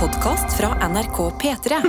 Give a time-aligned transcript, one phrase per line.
[0.00, 1.82] podkast fra NRK P3.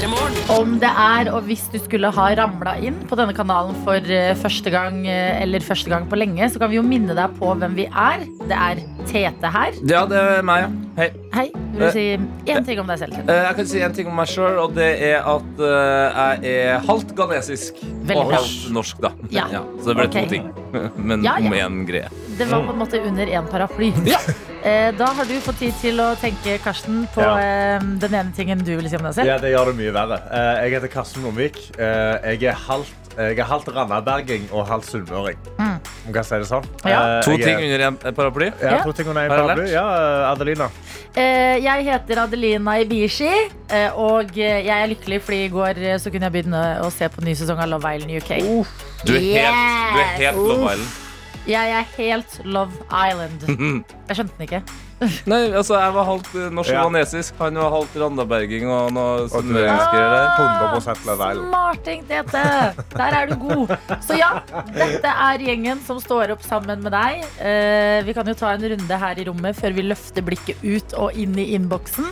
[0.00, 4.30] Om det er, og hvis du skulle ha ramla inn på denne kanalen for eh,
[4.40, 7.50] første gang, eh, eller første gang på lenge, så kan vi jo minne deg på
[7.60, 8.24] hvem vi er.
[8.48, 9.76] Det er Tete her.
[9.84, 10.70] Ja, det er meg, ja.
[10.96, 11.10] Hei.
[11.34, 11.44] Hei.
[11.74, 12.06] Vil du si
[12.48, 13.18] én ting om deg selv?
[13.18, 13.28] Tete?
[13.28, 16.56] Eh, Jeg kan si en ting om meg sjøl, og det er at eh, jeg
[16.64, 17.84] er halvt ghanesisk.
[18.16, 19.12] Og halvt norsk, da.
[19.36, 19.46] Ja.
[19.84, 20.24] så det ble okay.
[20.24, 20.48] to ting.
[21.12, 21.52] Men Ja, ja.
[21.52, 22.08] om én greie.
[22.40, 23.92] Det var på en måte under én paraply.
[24.62, 27.36] Eh, Da har du fått tid til å tenke, Karsten, på Ja.
[27.40, 29.26] eh, den ene tingen du vil si om deg selv.
[29.30, 30.18] Ja, det gjør det mye verre.
[30.30, 31.56] Eh, Jeg heter Karsten Lomvik.
[31.78, 35.36] Eh, Jeg er halvt, jeg er halvt randaberging og halvt sunnmøring.
[35.58, 35.78] Mm.
[36.08, 36.64] Om kan si det sånn.
[36.84, 37.20] Ja.
[37.22, 38.52] To ting er- under en paraply.
[38.62, 38.82] Ja, Ja.
[38.84, 39.70] to ting under en paraply.
[39.72, 40.68] Ja, Adelina.
[41.16, 43.32] Eh, Jeg heter Adelina Ibishi,
[43.70, 47.22] eh, og jeg er lykkelig fordi i går så kunne jeg begynne å se på
[47.24, 48.64] ny sesong av Love Island UK.
[49.06, 51.09] Du er helt, du er helt Love Island.
[51.50, 53.42] Jeg er helt Love Island.
[54.10, 54.62] Jeg skjønte den ikke.
[55.30, 56.82] Nei, altså, jeg var halvt eh, norsk Ja.
[57.38, 60.26] Han var halvt randaberging og noe Og du er der.
[60.36, 61.46] 100 Love Island.
[61.46, 62.42] Smarting, Tete!
[62.92, 63.72] Der er du god.
[64.04, 64.28] Så ja,
[64.74, 67.22] dette er gjengen som står opp sammen med deg.
[67.40, 70.92] Eh, vi kan jo ta en runde her i rommet før vi løfter blikket ut
[71.00, 72.10] og inn i innboksen.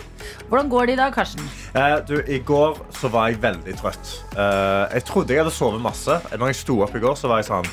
[0.48, 1.44] Hvordan går det i dag, Karsten?
[1.77, 4.14] Eh, Du, I går så var jeg veldig trøtt.
[4.33, 6.16] Eh, Jeg trodde jeg hadde sovet masse.
[6.33, 7.69] Når jeg sto opp i går, så var jeg sånn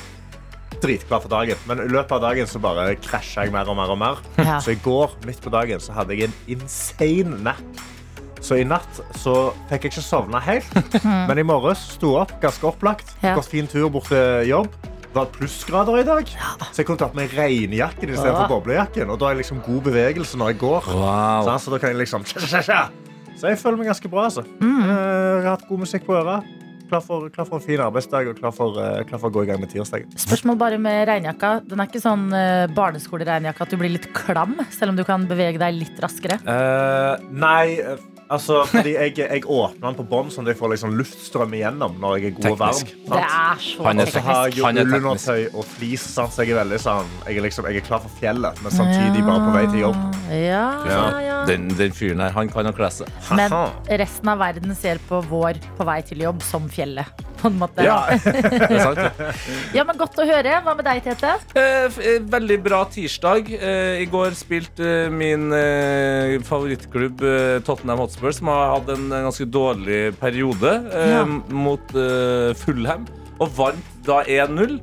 [0.82, 1.58] dritklar for dagen.
[1.68, 3.92] Men i løpet av dagen så bare krasja jeg mer og mer.
[3.94, 4.22] og mer.
[4.40, 4.58] Ja.
[4.62, 7.84] Så i går midt på dagen så hadde jeg en insane nap.
[8.40, 10.68] Så i natt så fikk jeg ikke sovna helt.
[11.02, 13.14] Men i morges sto jeg opp ganske opplagt.
[13.24, 13.32] Ja.
[13.38, 14.68] Gått fin tur bort til jobb.
[15.06, 19.08] Det var plussgrader i dag, så jeg kunne tatt med regnjakken istedenfor boblejakken.
[19.08, 20.90] Og da er jeg liksom god bevegelse når jeg går.
[20.92, 21.46] Wow.
[21.46, 22.26] Sånn, så da kan jeg liksom.
[22.28, 24.26] Så jeg føler meg ganske bra.
[24.28, 24.44] Altså.
[24.60, 24.82] Mm.
[24.84, 26.44] Eh, Jeg har hatt god musikk på øret.
[26.86, 29.42] Klar for, klar for en fin arbeidsdag og klar for, eh, klar for å gå
[29.42, 30.12] i gang med tirsdagen.
[30.22, 31.52] Spørsmål bare med regnjakka.
[31.66, 35.26] Den er ikke sånn uh, barneskoleregnjakke at du blir litt klam, selv om du kan
[35.26, 36.38] bevege deg litt raskere.
[36.46, 37.98] Uh, nei, eh,
[38.32, 41.98] altså fordi jeg, jeg åpner den på bånn, sånn at jeg får liksom luftstrøm igjennom
[42.02, 42.80] når jeg er god og varm.
[42.80, 43.04] Teknisk.
[43.10, 46.34] Det er så Han er Og så har jeg jo er ullundertøy og flis, sant,
[46.34, 49.22] så jeg er veldig sånn Jeg er, liksom, jeg er klar for fjellet, men samtidig
[49.26, 50.02] bare på vei til jobb.
[50.32, 51.36] Ja, ja, ja.
[51.46, 53.06] Den, den fyren her, han kan nok lese.
[53.28, 53.36] seg.
[53.38, 53.54] Men
[54.00, 57.22] resten av verden ser på vår på vei til jobb som fjellet.
[57.36, 57.84] På en måte.
[57.84, 57.98] Ja.
[58.24, 59.26] Det er sant, det.
[59.76, 60.54] Ja, men Godt å høre.
[60.64, 61.34] Hva med deg, Tete?
[61.52, 63.50] Eh, eh, Veldig bra tirsdag.
[63.52, 69.08] Eh, I går spilte eh, min eh, favorittklubb eh, Tottenham Hotspur, som har hatt en
[69.10, 71.24] ganske dårlig periode, eh, Ja.
[71.52, 73.06] mot eh, Fullham.
[73.38, 74.78] Og vant da 1-0.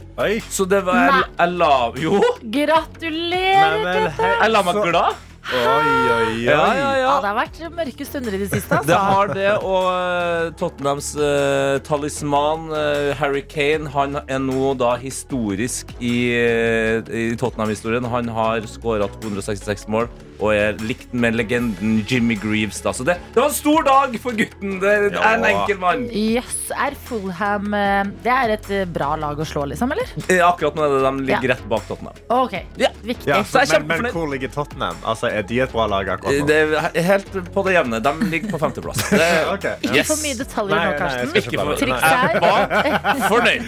[0.50, 4.12] Så det var jeg, jeg la Jo, Gratulerer, Nei, men, Tete!
[4.22, 5.16] hei, jeg la meg glad.
[5.44, 6.44] Oi, oi, oi.
[6.46, 7.09] Ja, ja, Ja, ja.
[7.24, 8.80] Det har vært mørke stunder i det siste.
[8.88, 9.00] Det Altså.
[9.12, 15.92] har det, og eh, Tottenhams eh, talisman eh, Harry Kane Han er nå da historisk
[16.00, 18.08] i, eh, i Tottenham-historien.
[18.09, 20.08] Han har skåra 266 mål
[20.44, 22.81] og er likt med legenden Jimmy Greaves.
[22.84, 22.92] Da.
[22.92, 24.80] Så det, det var en stor dag for gutten.
[24.81, 25.52] Det er en Ja.
[25.54, 26.08] enkel mann.
[26.12, 29.92] Yes, er Fulham eh, Det er et eh, bra lag å slå, liksom?
[29.94, 30.10] eller?
[30.28, 32.18] Eh, Akkurat nå er det de ligger rett bak Tottenham.
[32.34, 32.90] Ok, Ja.
[33.04, 33.28] Viktig.
[33.30, 34.14] Ja, Så jeg er men, men kjempefornøyd.
[34.18, 34.98] hvor ligger Tottenham?
[35.06, 36.48] Altså, er de et bra lag akkurat nå?
[36.50, 36.58] Det
[37.02, 38.00] er helt på det jevne.
[38.04, 39.04] De ligger på femteplass.
[39.14, 39.76] Det, okay.
[39.84, 39.94] yes.
[39.94, 41.30] Ikke for mye detaljer Nei, nå, nei, jeg Karsten.
[41.30, 43.68] skal Ikke for Jeg var fornøyd.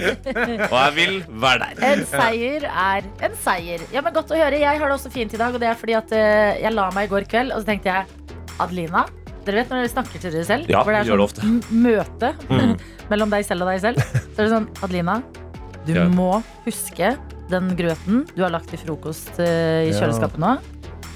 [0.70, 1.16] Og jeg vil
[1.46, 1.84] være der.
[1.92, 3.86] En seier er en seier.
[3.94, 4.60] Ja, men Godt å høre.
[4.62, 5.56] Jeg har det også fint i dag.
[5.56, 7.92] Og det er fordi at eh, jeg la meg i går kveld, og så tenkte
[7.92, 9.06] jeg Adelina.
[9.46, 10.70] Dere vet når dere snakker til dere selv?
[10.72, 11.82] Ja, hvor det er sånn det sånn mm.
[11.86, 12.32] møte
[13.12, 14.02] mellom deg selv og deg selv.
[14.32, 15.20] Så er det sånn Adelina,
[15.86, 16.08] du Ja.
[16.10, 16.32] må
[16.66, 17.14] huske
[17.52, 20.56] den grøten du har lagt til frokost eh, i kjøleskapet nå,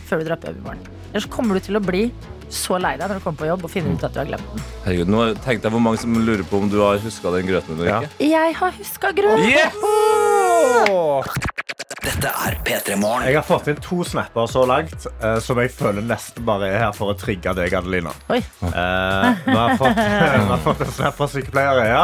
[0.09, 0.83] før du drar på jobb i morgen.
[1.13, 2.03] Ellers kommer du til å bli
[2.49, 4.47] så lei deg når du kommer på jobb og finner ut at du har glemt
[4.55, 4.63] den.
[4.87, 7.77] Herregud, nå tenkte jeg hvor mange som lurer på om du har huska den grøten
[7.77, 7.99] eller Ja.
[8.01, 8.31] ikke.
[8.33, 9.45] Jeg har huska grøten!
[9.53, 11.58] Yes!
[11.99, 13.25] Dette er P3 Morgen.
[13.27, 16.77] Jeg har fått inn to snapper så langt eh, som jeg føler nesten bare er
[16.85, 18.13] her for å trigge deg, Adelina.
[18.31, 18.39] Oi,
[18.69, 22.03] Eh, vi, har fått, vi har fått en snap fra sykepleier Ea,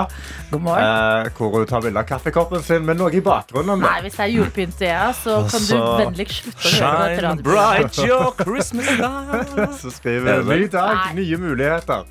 [0.52, 0.84] god morgen.
[0.84, 3.80] eh, hvor hun tar bilde av kaffekoppen sin med noe i bakgrunnen.
[3.86, 6.92] Nei, hvis det er julepynt til jeg, så kan du Altså, vennligst slutte å høre
[6.92, 7.44] på dette Shine radioprogrammet.
[7.46, 9.80] bright your Christmas light.
[9.80, 12.08] Så skriver hun ny dag, nye muligheter.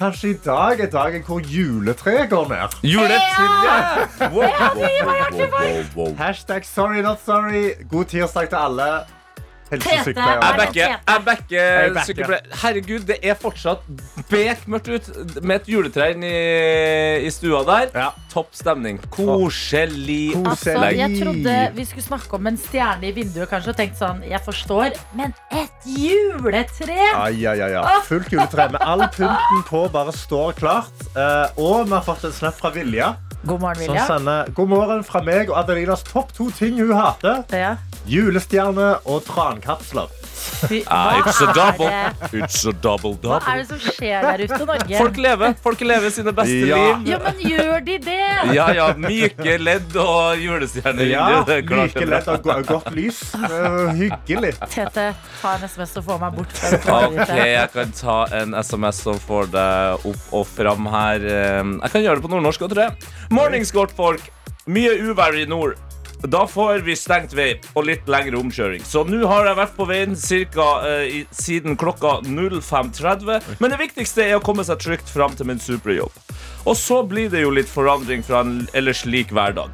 [0.00, 2.76] Kanskje i dag er dagen hvor juletreet går ned.
[4.32, 4.48] Wow,
[4.80, 6.14] wow, wow, wow.
[6.16, 7.74] Hashtag sorry not sorry.
[7.90, 8.86] God tirsdag til alle.
[9.70, 10.94] Tete er Jeg backer.
[11.06, 12.46] Jeg backer sykepleier.
[12.62, 13.84] Herregud, det er fortsatt
[14.30, 15.10] bekmørkt ut
[15.46, 16.32] med et juletre inni
[17.26, 17.92] i stua der.
[17.94, 18.08] Ja.
[18.32, 18.98] Topp stemning.
[19.14, 23.98] Koselig Altså, jeg trodde vi skulle snakke om en stjerne i vinduet, kanskje, og tenkte
[24.02, 26.98] sånn Jeg forstår, men et juletre!
[27.14, 27.84] Ai, ai, ai, ja.
[28.06, 31.06] Fullt juletre med all pynten på bare står klart.
[31.14, 33.14] Eh, og vi har fått en snap fra Vilja.
[33.44, 34.06] God morgen, Som Vilja.
[34.06, 37.42] sender God morgen fra meg og Adelinas topp to ting hun hater.
[37.56, 37.76] Ja.
[38.08, 40.08] Julestjerne og trankapsler.
[40.40, 41.88] Fy, Ah, it's a double.
[42.32, 43.52] It's a double hva double.
[43.52, 44.96] er det som skjer der ute, Norge?
[44.96, 45.54] Folk lever.
[45.64, 46.78] Folk lever sine beste Ja.
[46.80, 47.10] liv.
[47.10, 48.16] Ja, men gjør de det?
[48.56, 48.86] Ja, ja.
[48.96, 51.06] Myke ledd og julestjerner.
[51.10, 53.20] Ja, det er klart Like det er lett og go- godt lys.
[53.36, 54.54] Eh, hyggelig.
[54.72, 55.06] Tete,
[55.42, 59.20] ta en SMS og få meg bort fra Ok, jeg kan ta en SMS som
[59.28, 61.20] får deg opp og fram her.
[61.20, 63.12] Eh, Jeg kan gjøre det på nordnorsk òg, tror jeg.
[63.30, 64.24] Mornings, godt folk.
[64.66, 65.76] Mye uvær i nord.
[66.22, 68.82] Da får vi stengt vei og litt lengre omkjøring.
[68.84, 73.40] Så nå har jeg vært på veien cirka, eh, siden klokka 05.30.
[73.60, 76.12] Men det viktigste er å komme seg trygt fram til min superjobb.
[76.68, 79.70] Og så blir det jo litt forandring fra en ellers lik hverdag.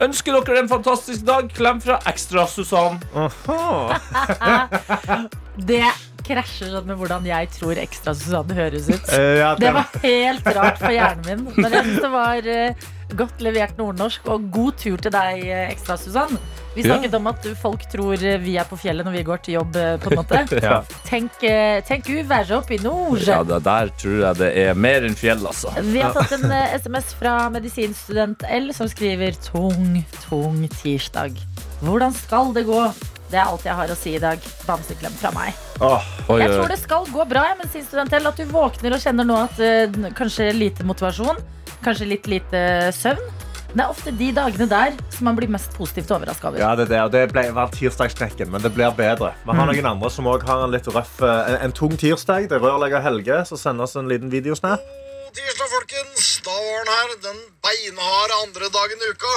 [0.00, 1.50] Ønsker dere en fantastisk dag.
[1.52, 2.96] Klem fra Ekstra Susann.
[5.60, 5.82] Det
[6.24, 9.08] krasjer sånn med hvordan jeg tror Ekstra Susanne høres ut.
[9.12, 11.52] Eh, ja, Det det- var helt rart for hjernen min.
[11.56, 12.74] Men det var eh,
[13.16, 16.38] godt levert nordnorsk, og god tur til deg, eh, Ekstra Susann.
[16.74, 16.94] Vi Ja.
[16.94, 19.76] snakket om at folk tror eh, vi er på fjellet når vi går til jobb,
[19.76, 20.44] eh, på en måte.
[20.62, 20.82] Ja.
[21.04, 23.20] Tenk, tenk tenk være oppe i nord.
[23.26, 25.72] Ja, der tror jeg det er mer enn fjell, altså.
[25.82, 31.34] Vi har fått en SMS fra medisinstudent L som skriver Tung, tung tirsdag.
[31.80, 32.82] Hvordan skal det gå?
[33.30, 34.42] Det er alt jeg har å si i dag.
[34.66, 35.54] Bamseklem fra meg.
[35.80, 38.26] Oh, Oi, Jeg tror det skal gå bra, ja, medisinstudent L.
[38.26, 41.38] At du våkner og kjenner nå at uh, kanskje lite motivasjon,
[41.84, 42.60] kanskje litt lite
[42.96, 43.30] søvn.
[43.70, 46.58] Det er ofte de dagene der som man blir mest positivt overraska over.
[46.58, 49.30] ja, det, er det, og det ble, var tirsdagsknekken, men det blir bedre.
[49.46, 52.48] Vi har noen andre som også har en litt røff eh, En, en tung tirsdag.
[52.50, 54.82] Det er rørlegger Helge som sender oss en liten videosnap.
[54.82, 56.26] God tirsdag, folkens.
[56.42, 57.14] Da var den her.
[57.28, 59.36] Den beinharde andre dagen i uka.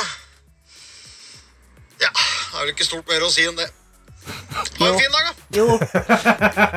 [2.01, 3.69] Ja, det er vel ikke stort mer å si enn det.
[4.53, 5.33] Ha en fin dag, da.
[5.53, 5.65] Jo,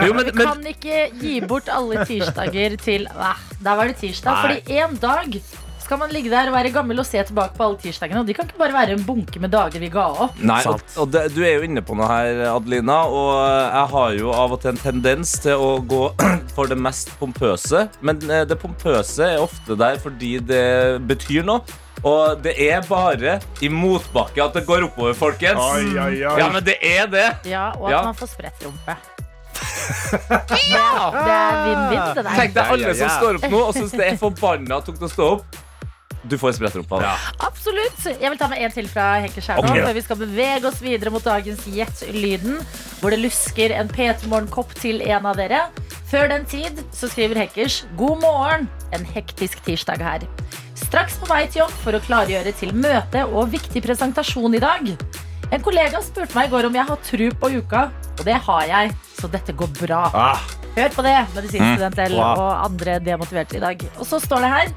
[0.07, 4.33] Jo, men, vi kan ikke gi bort alle tirsdager til Nei, Der var det tirsdag.
[4.33, 4.43] Nei.
[4.43, 5.39] Fordi en dag
[5.87, 8.21] skal man ligge der og være gammel og se tilbake på alle tirsdagene.
[8.25, 10.41] Og de kan ikke bare være en bunke med dager vi ga opp.
[10.43, 12.99] Nei, og, og det, du er jo inne på noe her, Adelina.
[13.07, 16.03] Og jeg har jo av og til en tendens til å gå
[16.57, 17.87] for det mest pompøse.
[18.03, 20.67] Men eh, det pompøse er ofte der fordi det
[21.07, 21.63] betyr noe.
[22.07, 25.59] Og det er bare i motbakke at det går oppover, folkens.
[25.59, 26.39] Oi, oi, oi.
[26.39, 27.27] Ja, men det er det.
[27.51, 28.03] Ja, Og at Ja.
[28.07, 28.97] man får spredt rumpe.
[30.71, 31.11] ja!
[31.13, 32.35] det er vinn-vinn, det der.
[32.37, 35.29] Tenk deg alle som står opp nå og syns det er forbanna tungt å stå
[35.39, 35.57] opp.
[36.29, 37.11] Du får en sprettrumpe av det.
[37.47, 38.01] Absolutt.
[38.21, 39.69] Jeg vil ta med en til fra Henke nå, Ok.
[39.87, 42.59] før vi skal bevege oss videre mot dagens Gjett lyden,
[43.01, 45.69] hvor det lusker en P3 Morgen-kopp til en av dere.
[46.11, 50.27] Før den tid så skriver Hekkers God morgen, en hektisk tirsdag her.
[50.75, 54.93] Straks på vei til jobb for å klargjøre til møte og viktig presentasjon i dag.
[55.53, 58.63] En kollega spurte meg i går om jeg har tru på uka, og det har
[58.67, 60.05] jeg, så dette går bra.
[60.15, 60.41] Ah,
[60.77, 62.37] Hør på det, medisinstudent L Wow.
[62.37, 63.81] og andre demotiverte i dag.
[63.97, 64.73] Og så står det her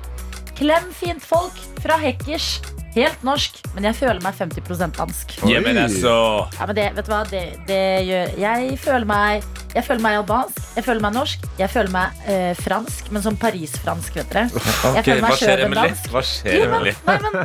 [0.60, 2.79] Klem fint folk fra Hekkers.
[3.00, 5.36] Helt norsk, men jeg føler meg 50% dansk.
[5.48, 6.12] Ja, men altså
[6.60, 7.22] Ja, men det, vet du hva?
[7.30, 7.80] Det, det
[8.10, 9.44] gjør Jeg føler meg
[9.76, 13.36] Jeg føler meg albansk, jeg føler meg norsk, jeg føler meg eh, fransk, men som
[13.38, 14.48] Paris-fransk, vet dere.
[14.50, 14.60] Jeg
[14.98, 15.84] Ok, føler meg skjer, sjøl Emily?
[15.94, 16.10] dansk.
[16.16, 16.94] Hva skjer, men, Emily?
[17.06, 17.36] nei, men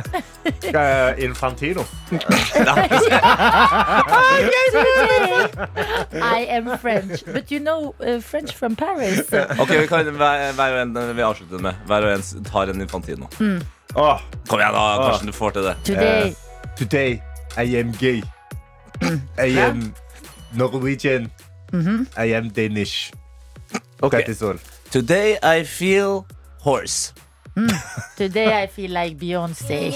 [1.29, 1.83] Infantino.
[6.35, 7.23] I am French.
[7.25, 9.21] But you know uh, French from Paris.
[9.59, 11.73] Ok, vi kan hver, hver en vi avslutter med.
[11.85, 13.29] Hver og en tar en Infantino.
[13.95, 14.97] Åh, Kom igjen, da.
[15.09, 15.75] Karsten, du får til det.
[15.87, 16.33] Today.
[16.77, 17.21] today
[17.57, 18.21] I am gay.
[19.39, 19.93] I am
[20.53, 21.29] Norwegian.
[22.17, 23.11] I am Danish.
[24.03, 24.21] Okay.
[24.21, 24.57] That is all.
[24.91, 26.25] Today I feel
[26.61, 27.13] horse.
[28.17, 29.93] Today I feel like Beyoncé.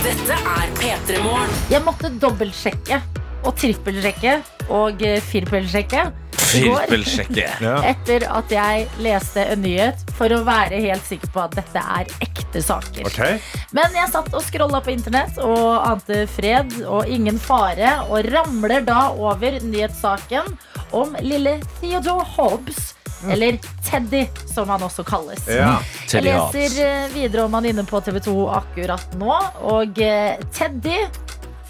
[0.00, 1.50] Dette er P3 Morgen.
[1.70, 3.00] Jeg måtte dobbeltsjekke
[3.44, 4.38] og trippelsjekke
[4.72, 6.06] og eh, firpelsjekke
[6.50, 7.46] Firpelsjekke.
[7.60, 7.76] Ja.
[7.84, 12.08] etter at jeg leste en nyhet for å være helt sikker på at dette er
[12.24, 13.08] ekte saker.
[13.10, 13.38] Okay.
[13.76, 18.86] Men jeg satt og scrolla på internett og ante fred og ingen fare, og ramler
[18.86, 20.48] da over nyhetssaken
[20.96, 22.94] om lille Theodore Hobbes,
[23.28, 25.44] eller Teddy, som han også kalles.
[25.50, 25.74] Ja.
[26.08, 29.34] Jeg leser eh, videre om han inne på TV 2 akkurat nå.
[29.74, 30.96] Og eh, Teddy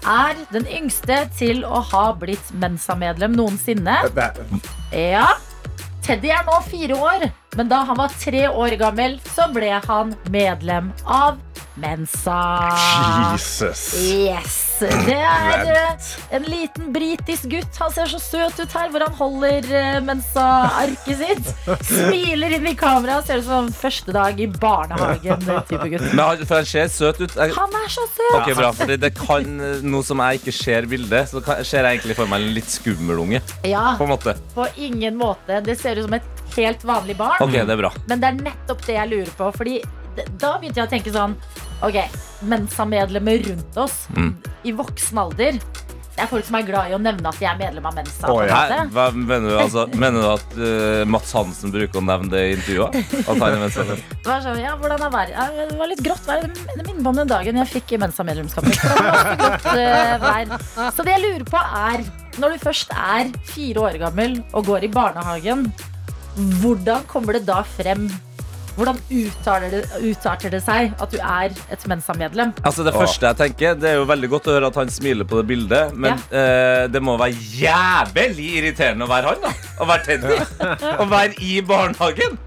[0.07, 3.99] er den yngste til å ha blitt Mensa-medlem noensinne.
[4.95, 5.27] Ja,
[6.01, 7.27] Teddy er nå fire år,
[7.59, 11.39] men da han var tre år gammel, så ble han medlem av
[11.81, 12.35] Mensa.
[13.33, 13.81] Jesus.
[14.11, 14.57] Yes!
[14.81, 17.77] Det er eh, en liten britisk gutt.
[17.79, 21.51] Han ser så søt ut her, hvor han holder eh, Mensa-arket sitt.
[21.87, 23.27] Smiler inn i kameraet.
[23.29, 25.45] Ser ut som første dag i barnehagen.
[25.47, 26.05] eh, type gutt.
[26.11, 27.35] Men han, for han ser søt ut.
[27.37, 28.35] Jeg, Han er så søt!
[28.41, 29.49] ok, bra, fordi det kan
[29.85, 33.21] Nå som jeg ikke ser bildet, så ser jeg egentlig for meg en litt skummel
[33.23, 33.41] unge.
[33.67, 34.35] Ja, På en måte.
[34.55, 35.61] på ingen måte.
[35.65, 37.39] Det ser ut som et helt vanlig barn.
[37.43, 37.91] Ok, det er bra.
[38.09, 39.51] Men det er nettopp det jeg lurer på.
[39.57, 39.79] Fordi
[40.41, 41.37] da begynte jeg å tenke sånn
[41.81, 41.95] Ok,
[42.45, 44.33] Mensa-medlemmer rundt oss Mm.
[44.67, 45.55] i voksen alder
[46.11, 48.27] Det er folk som er glad i å nevne at de er medlem av Mensa.
[48.29, 48.57] Oh, ja.
[48.67, 48.81] Hæ?
[48.91, 49.55] Hva mener du?
[49.57, 52.97] Altså, mener du at uh, Mats Hansen bruker å nevne det i intervjuet?
[53.23, 54.03] At han er venstrevenn?
[54.21, 55.31] Det var sånn, ja, hvordan er været?
[55.31, 56.43] Ja, det var litt grått vær.
[56.43, 58.83] Det minner meg om den dagen jeg fikk Mensa-medlemskapet.
[60.21, 60.51] Vær.
[60.93, 62.03] Så det jeg lurer på er,
[62.43, 65.71] når du først er fire år gammel og går i barnehagen,
[66.35, 68.09] hvordan kommer det da frem
[68.77, 72.53] hvordan uttaler det, utarter det seg at du er et Mensa-medlem?
[72.63, 75.27] Altså Det første jeg tenker Det er jo veldig godt å høre at han smiler
[75.27, 79.43] på det bildet, men eh, det må være jævlig irriterende å være han.
[79.43, 79.51] da
[79.83, 80.39] Å være Teddy.
[81.03, 82.39] Å være i barnehagen.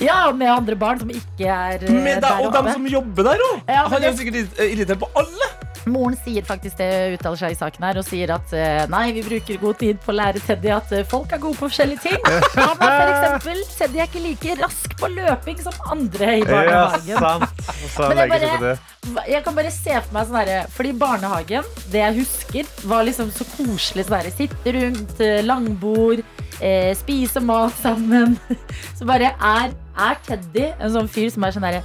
[0.00, 2.72] Ja, med andre barn som ikke er eh, Med deg, der og dem oppe.
[2.78, 3.58] som jobber der òg.
[3.68, 5.50] Ja, men han er det- sikkert irri- irritert på alle.
[5.88, 9.22] Moren sier faktisk det, uttaler seg i saken her, og sier at eh, nei, vi
[9.24, 12.18] bruker god tid på å lære Teddy at eh, folk er gode på forskjellige ting.
[12.58, 16.50] Han er for eksempel, Teddy er ikke like rask på løping som andre i Ja,
[16.50, 17.16] barnehagen.
[17.24, 17.64] sant.
[17.70, 19.24] Og så Men legger på bare- det.
[19.32, 23.30] Jeg kan bare se for meg sånn herre Fordi barnehagen, det jeg husker, var liksom
[23.32, 24.04] så koselig.
[24.10, 26.20] Sånn herre sitte rundt, eh, langbord,
[26.60, 28.36] eh, spise mat sammen.
[28.98, 31.82] Så bare er, er Teddy en sånn fyr som er sånn herre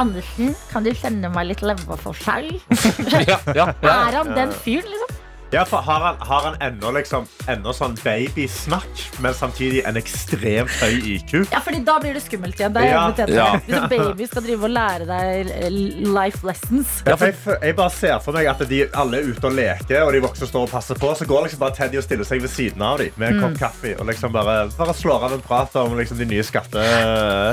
[0.00, 2.52] Andersen, kan du sende meg litt leverforskjell?
[3.30, 3.96] Ja, ja, ja.
[3.96, 5.19] Er han den fyren, liksom?
[5.52, 10.70] Ja, for har han, har han ennå liksom, ennå sånn babysnakk, men samtidig en ekstremt
[10.78, 11.32] høy IQ?
[11.50, 12.72] Ja, fordi da blir det skummelt igjen.
[12.76, 13.00] Det er jeg Ja.
[13.00, 13.34] enig med Teddy.
[13.34, 13.48] Ja.
[13.66, 15.70] Hvis en baby skal drive og lære deg eh,
[16.14, 19.26] life lessons Ja, for jeg, fø- jeg bare ser for meg at de alle er
[19.32, 21.10] ute og leker, og de voksne står og passer på.
[21.18, 23.42] Så går liksom bare Teddy og stiller seg ved siden av dem med en Mm.
[23.48, 26.78] kopp kaffe og liksom bare, bare slår av en prat om liksom de nye skatte,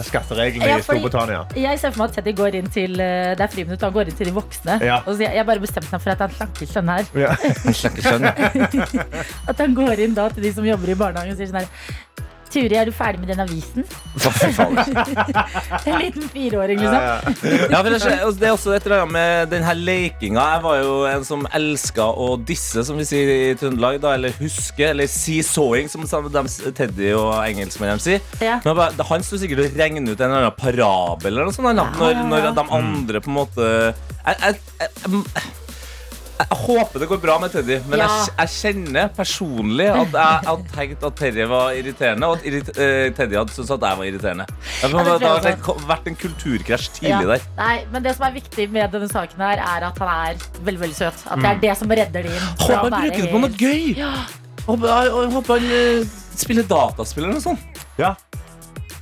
[0.06, 1.48] skattereglene Ja, i fordi- Storbritannia.
[1.56, 4.08] Jeg ser for meg at Teddy går inn til eh, Det er friminutt, han går
[4.13, 4.77] inn til de voksne.
[4.86, 5.01] Ja.
[5.08, 7.06] Og sier jeg, bare bestemte meg for at han slanker sønn her.
[7.16, 7.34] Ja.
[7.96, 9.32] Skjønner- skjønner.
[9.53, 11.72] At han går inn da til de som jobber i barnehagen og sier sånn her
[12.48, 13.84] Turi, er du ferdig med den avisen?
[15.88, 17.01] En liten fireåring, liksom.
[17.72, 20.46] Ja, det, altså, det er også et eller annet med den her lekinga.
[20.53, 24.00] Jeg var jo en som elska å disse, som vi sier i Trøndelag.
[24.03, 26.46] Da, eller huske, eller si sawing, som de,
[26.77, 28.24] Teddy og engelskmennene sier.
[28.39, 28.62] Ja.
[28.63, 31.67] Men bare, han sto sikkert og regnet ut en eller annen parabel eller noe sånt.
[32.00, 35.67] Når, når de andre på en måte jeg, jeg, jeg, jeg,
[36.38, 38.08] jeg håper det går bra med Teddy, men Ja.
[38.08, 42.70] jeg, jeg kjenner personlig at jeg hadde tenkt at Terje var irriterende, og at irrit,
[42.77, 44.46] uh, Teddy hadde syntes at jeg var irriterende.
[44.48, 47.20] Det, Ja, det det har vært- vært en kulturkrasj Ja.
[47.20, 47.41] tidlig der.
[47.58, 50.79] Nei, men det som er viktig med denne saken her, er at han er veldig
[50.86, 51.24] veldig søt.
[51.32, 53.98] At det er det som redder dem Håper han bruker det på noe gøy.
[53.98, 54.13] Ja.
[54.67, 57.60] Håper, jeg, jeg håper han eh, spiller dataspill eller noe sånt.
[57.98, 58.13] Ja.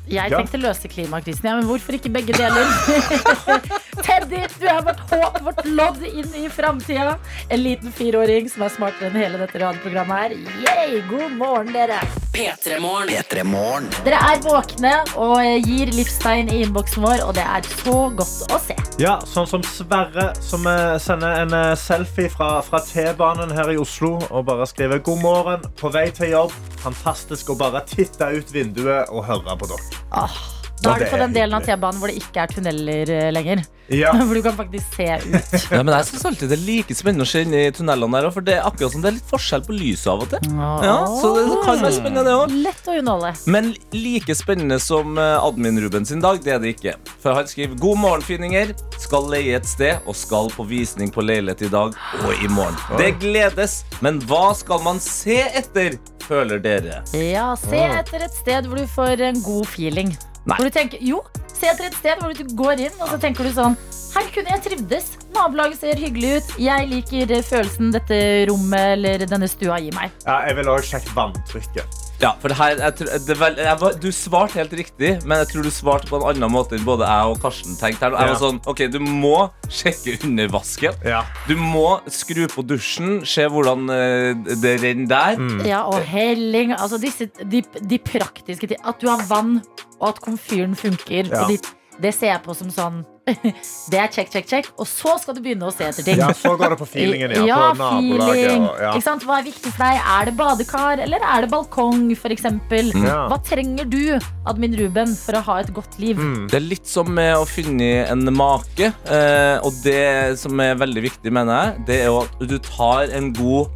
[0.08, 0.38] Jeg Ja.
[0.38, 2.66] tenkte løse klimakrisen, ja, men hvorfor ikke begge deler?
[4.06, 7.16] Teddy, du er vårt håp, vårt lodd inn i framtida.
[7.50, 10.36] En liten fireåring som er smartere enn hele dette radioprogrammet her.
[10.66, 12.00] Yay, god morgen, dere.
[12.36, 13.08] P3 Morgen.
[13.16, 13.88] P3 Morgen.
[14.04, 18.60] Dere er våkne og gir livstegn i innboksen vår, og det er så godt å
[18.62, 18.76] se.
[19.02, 23.80] Ja, sånn som Sverre, som eh, sender en eh, selfie fra, fra T-banen her i
[23.82, 26.56] Oslo og bare skriver God morgen, på vei til jobb.
[26.84, 29.95] Fantastisk å bare titte ut vinduet og høre på dere.
[30.12, 31.64] Åh, da er du på den delen av.
[31.66, 33.64] T-banen hvor det ikke er tunneler eh, lenger.
[33.88, 34.12] Ja.
[34.26, 35.52] Hvor du kan faktisk se ut.
[35.70, 38.32] Ja, men jeg synes alltid det er like spennende å se inn i tunnelene der,
[38.34, 40.48] for det er akkurat som det er litt forskjell på lyset av og til.
[40.58, 42.62] Ja, så det kan være spennende det også.
[42.66, 43.32] Lett å underholde.
[43.54, 46.96] Men like spennende som eh, admin-Ruben sin dag, det er det ikke.
[47.22, 48.74] For han skriver God morgen, fininger.
[49.06, 51.94] Skal leie et sted og skal på visning på leilighet i dag
[52.26, 52.82] og i morgen.
[52.98, 57.04] Det gledes, men hva skal man se etter, føler dere?
[57.14, 60.16] Ja, se etter et sted hvor du får en god feeling.
[60.46, 60.58] Nei.
[60.60, 63.48] Hvor du tenker, jo, se etter et sted hvor du går inn, og så tenker
[63.48, 63.78] du sånn
[64.16, 65.08] Her kunne jeg trivdes.
[65.36, 66.52] Nabolaget ser hyggelig ut.
[66.62, 70.14] Jeg liker følelsen dette rommet eller denne stua gir meg.
[70.24, 72.05] Ja, jeg vil også sjekke vanntrykket.
[72.22, 75.66] Ja, for det her, jeg, det vel, jeg Du svarte helt riktig, men jeg tror
[75.68, 78.08] du svarte på en annen måte enn både jeg og Karsten tenkte.
[78.08, 78.16] her.
[78.16, 80.96] Jeg var sånn, ok, Du må sjekke under vasken.
[81.06, 81.24] Ja.
[81.50, 84.32] Du må skru på dusjen, se hvordan eh,
[84.64, 85.42] det renner der.
[85.42, 85.66] Mm.
[85.68, 86.76] Ja, og helling.
[86.78, 88.80] Altså disse, de, de praktiske ting.
[88.88, 89.60] At du har vann,
[90.00, 91.28] og at komfyren funker.
[91.28, 91.44] Ja.
[91.44, 91.60] Og de
[92.02, 93.04] det ser jeg på som sånn
[93.92, 94.68] Det er check, check, check.
[94.78, 96.20] Og så skal du begynne å se etter ting.
[96.22, 97.46] Ja, så går det på feelingen, ja.
[97.50, 98.68] Ja, på feeling.
[98.68, 98.92] Og, ja.
[98.94, 99.26] Ikke sant?
[99.26, 100.02] Hva er viktig for deg?
[100.16, 102.46] Er det badekar, eller er det balkong, f.eks.?
[102.46, 103.02] Mm.
[103.02, 104.04] Hva trenger du,
[104.46, 106.22] Admin Ruben, for å ha et godt liv?
[106.22, 106.46] Mm.
[106.52, 108.92] Det er litt som med å finne en make.
[109.10, 113.34] Eh, og det som er veldig viktig, mener jeg, det er at du tar en
[113.34, 113.74] god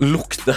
[0.00, 0.54] lukte.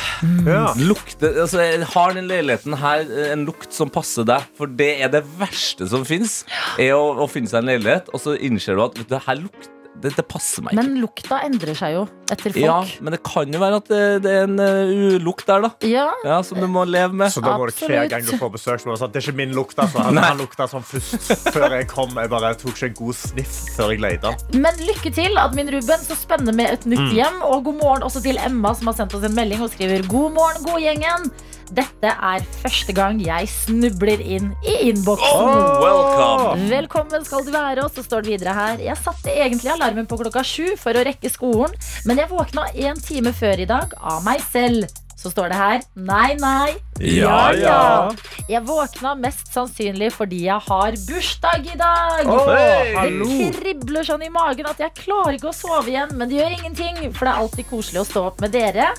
[0.48, 0.72] Ja.
[0.80, 4.48] lukte altså, har den leiligheten her eh, en lukt som passer deg?
[4.58, 6.42] For det er det verste som fins.
[6.82, 9.40] Er å, å finne seg en leilighet, og så innser du at vet du, her
[9.44, 9.70] lukt,
[10.04, 10.84] det, det passer meg ikke.
[10.84, 12.60] Men lukta endrer seg jo etter folk.
[12.60, 15.70] Ja, men det kan jo være at det, det er en uh, lukt der, da.
[15.88, 17.32] Ja, Ja, Som du må leve med.
[17.34, 18.82] Så da går det hver gang du får besøk.
[18.84, 19.80] Så må du si at det er ikke min lukt.
[19.80, 20.04] Altså.
[20.04, 22.12] Han, han lukta sånn først før jeg kom.
[22.20, 24.36] Jeg bare tok ikke en god sniff før jeg leita.
[24.54, 26.04] Men lykke til, Admin Ruben.
[26.04, 27.42] Så spennende med et nytt hjem.
[27.48, 30.36] Og god morgen også til Emma, som har sendt oss en melding og skriver God
[30.38, 31.32] morgen, godgjengen.
[31.74, 35.42] Dette er første gang jeg snubler inn i innboksen.
[35.42, 36.68] Oh, welcome.
[36.70, 38.84] Velkommen skal du være, og så står det videre her.
[38.84, 41.74] Jeg satte egentlig alarmen på klokka sju for å rekke skolen,
[42.06, 44.86] men jeg våkna en time før i dag av meg selv.
[45.24, 46.74] Så står det her nei, nei.
[47.00, 48.12] Ja, ja.
[48.52, 52.28] Jeg våkna mest sannsynlig fordi jeg har bursdag i dag.
[52.52, 56.42] Hei, Det kribler sånn i magen at jeg klarer ikke å sove igjen, men det
[56.42, 58.90] gjør ingenting, for det er alltid koselig å stå opp med dere.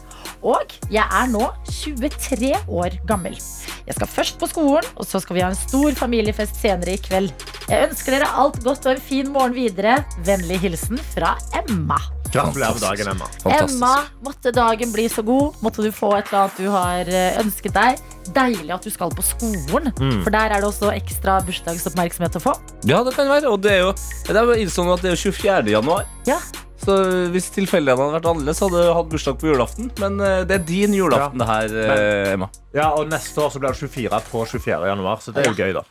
[0.45, 3.37] Og jeg er nå 23 år gammel.
[3.85, 7.05] Jeg skal først på skolen, og så skal vi ha en stor familiefest senere i
[7.05, 7.33] kveld.
[7.69, 10.01] Jeg ønsker dere alt godt og en fin morgen videre.
[10.25, 12.01] Vennlig hilsen fra Emma.
[12.35, 13.29] Gratulerer med dagen, Emma.
[13.43, 13.77] Fantastisk.
[13.79, 13.93] Emma,
[14.27, 15.55] måtte dagen bli så god.
[15.65, 18.03] Måtte du få et eller annet du har eh, ønsket deg.
[18.35, 19.91] Deilig at du skal på skolen,
[20.25, 22.55] for der er det også ekstra bursdagsoppmerksomhet å få.
[22.89, 23.51] Ja, det kan være.
[23.53, 23.91] Og det er jo
[24.27, 25.73] det er jo at det er 24.
[25.77, 26.07] januar.
[26.27, 26.39] Ja,
[26.85, 26.97] Så
[27.33, 29.91] hvis tilfeldighetene hadde vært annerledes, hadde du hatt bursdag på julaften.
[30.03, 32.49] Men eh, det er din julaften, det her, Men, Emma.
[32.77, 34.81] Ja, og Neste år så blir det 24 på 24.
[34.91, 35.85] januar, så det er jo gøy, da.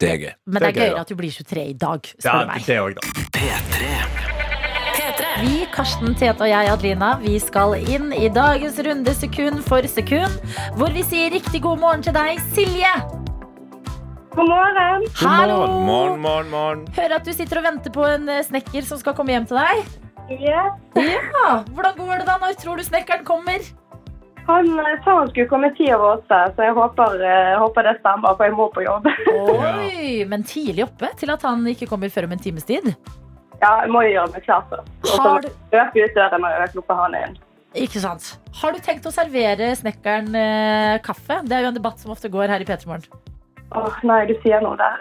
[0.00, 0.34] Det er gøy.
[0.46, 1.00] Men det er Det er gøy, gøyere da.
[1.04, 2.66] at du blir 23 i dag, Ja, spør du meg.
[2.66, 3.30] det også, da.
[3.36, 4.39] P3.
[5.40, 10.34] Vi, Karsten, Tete og jeg, Adelina, vi skal inn i dagens runde sekund for sekund,
[10.76, 12.90] hvor vi sier riktig god morgen til deg, Silje.
[14.34, 15.06] God morgen.
[15.16, 15.56] Hallo!
[15.86, 16.82] Morgen, morgen, morgen.
[16.98, 19.56] Hører at du sitter og venter på en eh, snekker som skal komme hjem til
[19.62, 19.80] deg.
[20.44, 20.66] Ja.
[21.00, 22.36] Ja, Hvordan går det da?
[22.44, 23.64] Når tror du snekkeren kommer?
[24.50, 27.96] Han eh, sa han skulle komme ti over åtte, så jeg håper, eh, håper det
[28.02, 29.08] stemmer, for jeg må på jobb.
[29.56, 32.92] Oi, men tidlig oppe til at han ikke kommer før om en times tid.
[33.60, 34.92] Ja, jeg må jo gjøre meg klar først.
[35.04, 37.34] Og så Har du, øke ut døren og jeg klipper han inn.
[37.86, 38.30] ikke sant?
[38.60, 41.42] Har du tenkt å servere snekkeren eh, kaffe?
[41.44, 43.26] Det er jo en debatt som ofte går her i P3 Morgen.
[43.70, 44.96] Åh, nei, du sier noe der.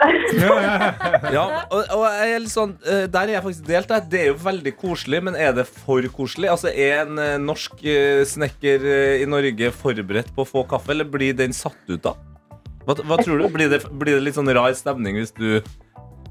[1.34, 3.90] Ja, og, og jeg er litt sånn, eh, der er jeg faktisk delt.
[3.90, 4.04] der.
[4.12, 6.52] Det er jo veldig koselig, men er det for koselig?
[6.54, 10.92] Altså, Er en eh, norsk eh, snekker eh, i Norge forberedt på å få kaffe,
[10.94, 12.14] eller blir den satt ut da?
[12.86, 13.48] Hva, hva tror du?
[13.56, 15.50] Blir det, blir det litt sånn rar stemning hvis du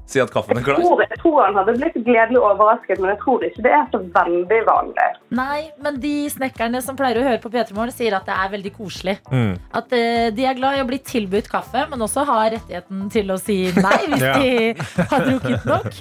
[0.09, 0.79] sier at kaffen er Jeg klar?
[0.79, 3.99] tror, jeg tror han hadde blitt gledelig overrasket, men jeg tror ikke det er så
[4.13, 5.07] veldig vanlig.
[5.35, 8.53] Nei, men de snekkerne som pleier å høre på P3 Morgen, sier at det er
[8.53, 9.17] veldig koselig.
[9.27, 9.57] Mm.
[9.75, 13.33] At uh, de er glad i å bli tilbudt kaffe, men også har rettigheten til
[13.33, 14.35] å si nei hvis Ja.
[14.39, 15.99] de har drukket nok.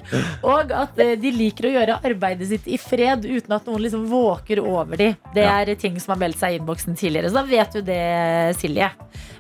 [0.53, 4.07] Og at uh, de liker å gjøre arbeidet sitt i fred uten at noen liksom
[4.11, 5.11] våker over de.
[5.35, 7.33] Det er ting som har meldt seg i innboksen tidligere.
[7.33, 8.01] Så da vet du det,
[8.61, 8.93] Silje.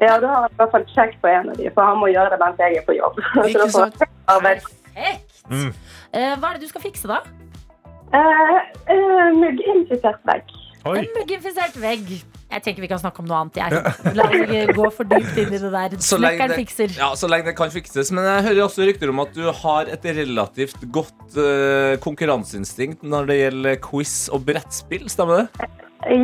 [0.02, 2.10] Ja, da har jeg i hvert fall kjekt på en av de, for han må
[2.10, 3.22] gjøre det mens jeg er på jobb.
[3.34, 4.62] Så Ikke da får jeg arbeid.
[4.98, 5.27] Perfekt.
[5.50, 5.70] Mm.
[6.12, 7.22] Eh, hva er det du skal fikse, da?
[8.08, 8.58] Uh,
[8.88, 10.52] uh, Mugginfisert vegg.
[10.88, 11.00] Oi.
[11.02, 12.12] En mugginfisert vegg.
[12.48, 13.58] Jeg tenker vi kan snakke om noe annet.
[13.60, 14.14] Jeg.
[14.16, 15.96] La oss gå for dypt inn i det der.
[16.00, 16.94] Så lenge det- fikser.
[16.96, 18.12] Ja, Så lenge det kan fikses.
[18.14, 23.28] Men jeg hører også rykter om at du har et relativt godt uh, konkurranseinstinkt når
[23.28, 25.04] det gjelder quiz og brettspill.
[25.12, 25.68] Stemmer det?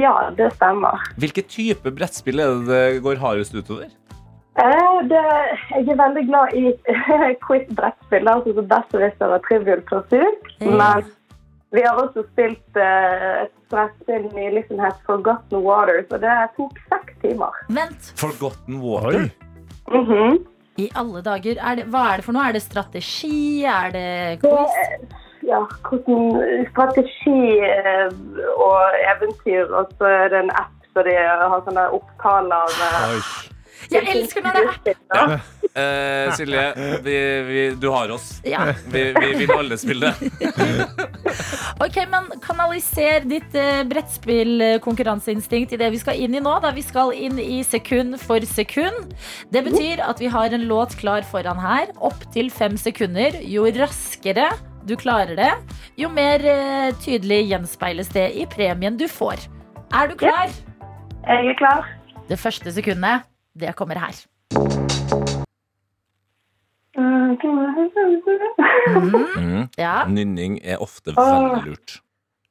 [0.01, 1.03] Ja, det stemmer.
[1.21, 3.91] Hvilke type brettspill er det det går hardest utover?
[4.63, 5.23] Eh, det,
[5.75, 6.65] jeg er veldig glad i
[7.47, 10.51] quiz-brettspill, altså som Besserwisser og Trivial Pursuit.
[10.61, 10.77] Mm.
[10.79, 11.09] Men
[11.75, 16.79] vi har også spilt uh, et brettspill nylig som het Forgotten Waters, og det tok
[16.93, 17.57] seks timer.
[17.69, 19.27] Vent, Forgotten Water.
[19.91, 20.39] Mm -hmm.
[20.77, 21.57] i alle dager.
[21.71, 22.49] Er det, hva er det for noe?
[22.49, 23.65] Er det strategi?
[23.65, 24.71] Er det quiz?
[25.43, 26.23] Ja, hvordan
[26.71, 28.09] strategi eh,
[28.57, 31.15] og eventyr, og så er det en app så de
[31.51, 32.71] har sånne opptaler.
[33.11, 33.54] Oi.
[33.93, 35.39] Jeg elsker når det er Ja.
[35.75, 36.65] Eh, Silje,
[37.03, 37.15] vi,
[37.49, 38.41] vi, du har oss.
[38.47, 38.69] Ja.
[38.93, 40.13] Vi, vi vil alle spille.
[41.83, 46.53] Ok, men kanaliser ditt eh, brettspill-konkurranseinstinkt i det vi skal inn i nå.
[46.63, 49.17] Da vi skal inn i sekund for sekund.
[49.51, 51.91] Det betyr at vi har en låt klar foran her.
[51.99, 53.41] Opptil fem sekunder.
[53.43, 54.53] Jo raskere
[54.85, 55.53] du klarer det,
[55.97, 59.47] jo mer eh, tydelig gjenspeiles det i premien du får.
[59.97, 60.53] Er du klar?
[61.25, 61.89] Jeg er klar.
[62.29, 63.25] Det første sekundet,
[63.61, 64.15] det kommer her.
[66.97, 67.37] Mm,
[69.37, 69.69] Mm.
[69.79, 72.01] Ja, Nynning er ofte veldig lurt.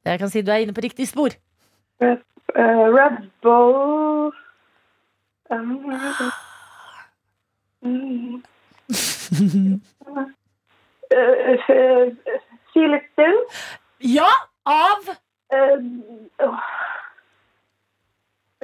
[0.04, 1.28] jeg kan si du er inne på riktig spor.
[2.00, 2.16] Eh,
[2.56, 4.32] Red Bull
[5.50, 5.58] Eh,
[7.82, 8.42] mm.
[11.10, 12.16] Eh,
[12.94, 13.38] it still.
[14.00, 14.30] Ja,
[14.66, 15.08] av
[15.52, 15.78] Eh,
[16.42, 16.58] åh.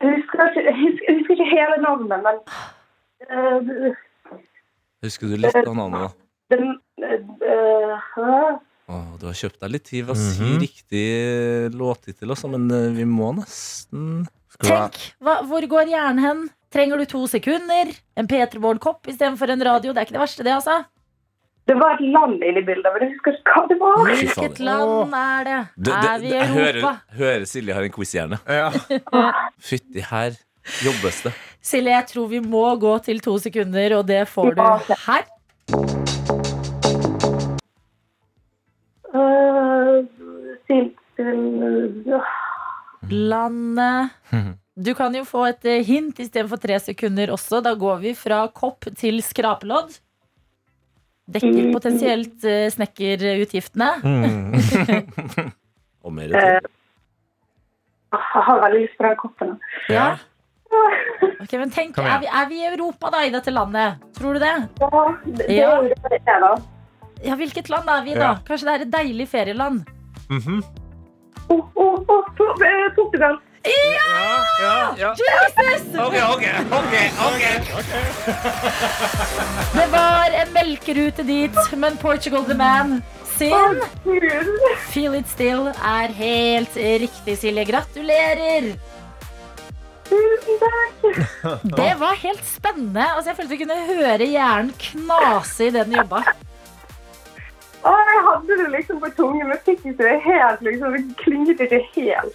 [0.00, 2.36] Jeg husker ikke, jeg husker, ikke hele navnet, men
[3.28, 3.92] uh,
[5.04, 6.16] Husker du litt av navnet?
[6.50, 6.58] da?
[7.00, 7.96] Uh,
[8.90, 11.06] eh, du har kjøpt deg litt tid ved å si riktig
[11.76, 14.24] låttittel også, men vi må nesten
[14.60, 16.40] Tenk, hva, hvor går hjernen hen?
[16.74, 17.88] Trenger du to sekunder?
[18.18, 19.94] En P3 Morgen-kopp istedenfor en radio?
[19.94, 20.82] Det er ikke det verste, det, altså.
[21.68, 23.98] Det var et land inne i bildet, men jeg husker ikke hva det var.
[24.08, 25.58] Hvilket land er det?
[25.76, 26.54] Det- det- Er vi i Europa?
[26.54, 28.38] hører, hører Silje har en quiz-hjerne.
[28.48, 28.70] Ja.
[29.68, 30.30] Fytti her
[30.84, 31.32] jobbes det.
[31.62, 34.62] Silje, jeg tror vi må gå til to sekunder, og det får du
[35.06, 35.24] her.
[39.12, 40.06] Uh,
[41.18, 42.22] uh,
[43.10, 44.10] Landet
[44.76, 47.60] Du kan jo få et eh, hint istedenfor tre sekunder også.
[47.62, 49.98] Da går vi fra kopp til skrapelodd.
[51.30, 53.90] Dekker potensielt uh, snekkerutgiftene.
[56.04, 56.68] Og mer til.
[58.10, 59.54] Jeg har veldig lyst på den koppen.
[59.92, 60.08] Ja.
[61.40, 64.02] Ok, men tenk, er vi, er vi i Europa da, i dette landet?
[64.18, 64.54] Tror du det?
[64.80, 65.70] Ja, det, det Ja.
[65.82, 66.52] er det da.
[67.24, 68.20] Ja, Hvilket land er vi da?
[68.20, 68.34] Ja.
[68.46, 69.82] Kanskje det er et deilig ferieland?
[70.30, 70.62] Mm
[71.50, 73.40] Å, å, å, oh, eh, Portugal.
[73.64, 75.10] Ja, ja.
[76.06, 76.94] Ok, ok, ok,
[77.28, 77.42] ok
[79.74, 83.02] Det var en melkerute dit, men Portugal the Man
[83.36, 83.80] sin
[84.90, 87.64] Feel It Still er helt riktig, Silje.
[87.68, 88.72] Gratulerer!
[90.10, 91.20] Tusen takk.
[91.76, 93.04] Det var helt spennende.
[93.14, 96.24] Altså, jeg følte vi kunne høre hjernen knase i den jobba.
[97.80, 100.64] Å, jeg hadde det liksom på tungen, men fikk ikke det helt.
[100.66, 100.96] liksom.
[100.96, 102.34] Det klinget ikke helt.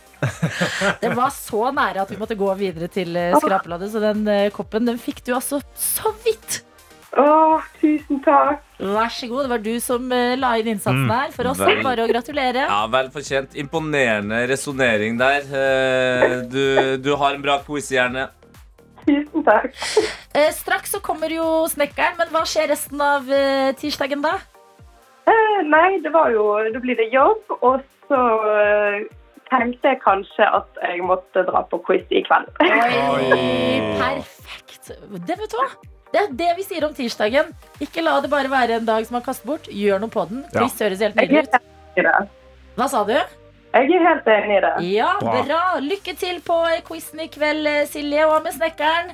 [1.03, 4.87] Det var så nære at vi måtte gå videre til skrapeladet, så den eh, koppen
[4.89, 6.63] den fikk du altså så vidt.
[7.15, 8.63] Å, tusen takk.
[8.81, 9.45] Vær så god.
[9.45, 11.29] Det var du som eh, la inn innsatsen her.
[11.31, 11.77] For oss er Vel.
[11.77, 12.65] det bare å gratulere.
[12.67, 13.53] Ja, Vel fortjent.
[13.61, 15.45] Imponerende resonnering der.
[15.45, 18.25] Eh, Du, du har en bra quiz-hjerne.
[19.05, 19.69] Tusen takk.
[20.33, 24.33] Eh, Straks så kommer jo snekkeren, men hva skjer resten av eh, tirsdagen da?
[25.65, 28.19] Nei, det var jo Da blir det jobb, og så
[28.51, 28.97] eh,
[29.49, 32.49] tenkte jeg kanskje at jeg måtte dra på quiz i kveld.
[32.61, 33.27] Oi,
[34.01, 34.91] perfekt.
[35.25, 35.69] Det vet du hva?
[36.13, 37.49] Det er det vi sier om tirsdagen.
[37.83, 39.65] Ikke la det bare være en dag som man kaster bort.
[39.67, 40.45] Gjør noe på den.
[40.53, 41.57] Quiz høres helt nydelig ut.
[41.97, 42.13] det.
[42.77, 43.15] Hva sa du?
[43.75, 44.73] Jeg er helt enig i det.
[44.93, 45.63] Ja, Bra.
[45.83, 49.11] Lykke til på quizen i kveld, eh, Silje, og med snekkeren.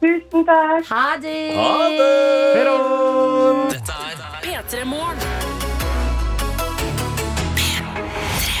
[0.00, 0.88] Tusen takk.
[0.88, 1.36] Ha det!
[3.74, 5.63] Dette er P3 Morgen.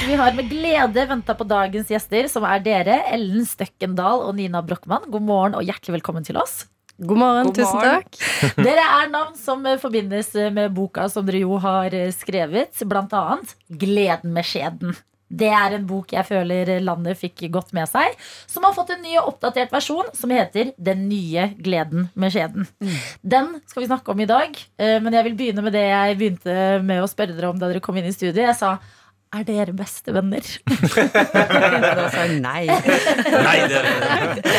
[0.04, 4.60] Vi har med glede venta på dagens gjester, som er dere, Ellen Støkkendal og Nina
[4.60, 5.06] Brochmann.
[5.08, 6.66] God morgen og hjertelig velkommen til oss.
[7.00, 8.18] God morgen, tusen takk.
[8.66, 13.54] Dere er navn som forbindes med boka som dere jo har eh, skrevet, blant annet
[13.72, 14.98] 'Gleden med skjeden'.
[15.34, 18.12] Det er en bok jeg føler landet fikk godt med seg,
[18.46, 22.68] som har fått en ny og oppdatert versjon som heter 'Den nye gleden med skjeden'.
[23.24, 26.20] Den skal vi snakke om i dag, eh, men jeg vil begynne med det jeg
[26.20, 28.52] begynte med å spørre dere om da dere kom inn i studiet.
[28.52, 28.76] Jeg sa
[29.34, 30.46] er dere bestevenner?
[31.94, 32.64] Da sa jeg nei.
[32.68, 34.54] Nei, det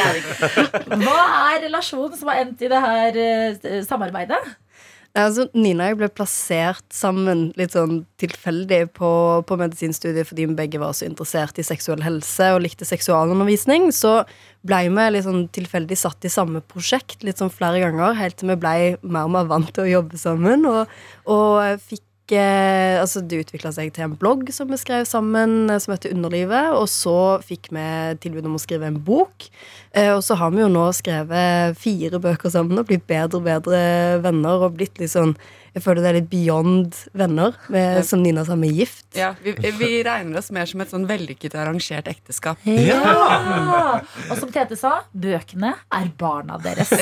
[1.02, 1.18] Hva
[1.54, 4.42] er relasjonen som har endt i det her eh, samarbeidet?
[5.16, 9.10] Altså, Nina og jeg ble plassert sammen litt sånn tilfeldig på,
[9.48, 13.88] på medisinstudiet fordi vi begge var så interessert i seksuell helse og likte seksualundervisning.
[13.96, 14.18] Så
[14.68, 18.52] ble vi litt sånn tilfeldig satt i samme prosjekt litt sånn flere ganger, helt til
[18.52, 18.76] vi ble
[19.08, 20.68] mer og mer vant til å jobbe sammen.
[20.68, 21.00] Og,
[21.32, 25.94] og fikk Altså, det utvikla seg til en blogg som vi skrev sammen, eh, som
[25.94, 26.74] heter Underlivet.
[26.74, 27.86] Og så fikk vi
[28.24, 29.46] tilbud om å skrive en bok.
[29.94, 33.46] Eh, og så har vi jo nå skrevet fire bøker sammen og blitt bedre og
[33.46, 34.66] bedre venner.
[34.66, 35.36] Og blitt litt sånn
[35.76, 39.04] Jeg føler det er litt beyond venner, med, som Nina sa, med gift.
[39.18, 42.62] Ja, vi, vi regner oss mer som et sånn vellykket arrangert ekteskap.
[42.64, 44.00] Ja!
[44.30, 46.94] Og som Tete sa, bøkene er barna deres.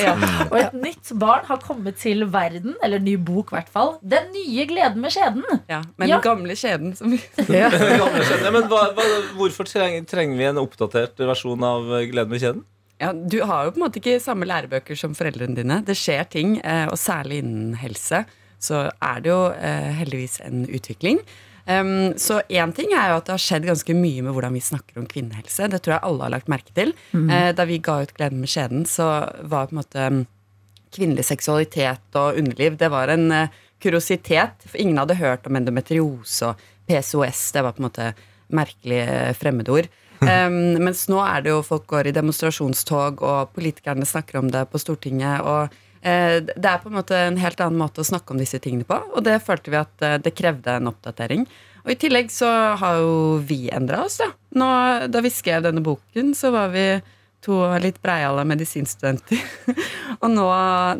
[0.50, 3.94] Og et nytt barn har kommet til verden, eller ny bok i hvert fall.
[4.02, 5.46] Den nye gleden med skjeden.
[5.70, 6.18] Ja, men Ja.
[6.18, 7.22] den gamle skjeden som vi
[7.54, 7.70] Ja.
[8.50, 9.04] Men hva, hva,
[9.38, 12.64] hvorfor trenger, trenger vi en oppdatert versjon av Gleden med kjeden?
[13.00, 15.80] ja, Du har jo på en måte ikke samme lærebøker som foreldrene dine.
[15.86, 18.24] Det skjer ting, eh, og særlig innen helse
[18.64, 21.20] så er det jo eh, heldigvis en utvikling.
[21.64, 24.60] Um, så én ting er jo at det har skjedd ganske mye med hvordan vi
[24.64, 25.70] snakker om kvinnehelse.
[25.72, 26.92] Det tror jeg alle har lagt merke til.
[27.16, 29.08] Eh, da vi ga ut Gleden med skjeden, så
[29.40, 30.22] var på en måte um,
[30.94, 34.68] kvinnelig seksualitet og underliv Det var en eh, kuriositet.
[34.68, 37.46] For ingen hadde hørt om endometriose og PCOS.
[37.56, 38.12] Det var på en måte
[38.52, 39.88] merkelige fremmedord.
[40.20, 44.66] Um, mens nå er det jo folk går i demonstrasjonstog, og politikerne snakker om det
[44.68, 45.40] på Stortinget.
[45.40, 48.84] og det er på en måte en helt annen måte å snakke om disse tingene
[48.88, 51.46] på, og det følte vi at eh, det krevde en oppdatering.
[51.84, 52.48] Og i tillegg så
[52.80, 53.14] har jo
[53.44, 54.30] vi endra oss, da.
[54.60, 54.68] Nå,
[55.12, 56.86] da vi skrev denne boken, så var vi
[57.44, 59.40] to litt breiale medisinstudenter.
[60.22, 60.46] og nå,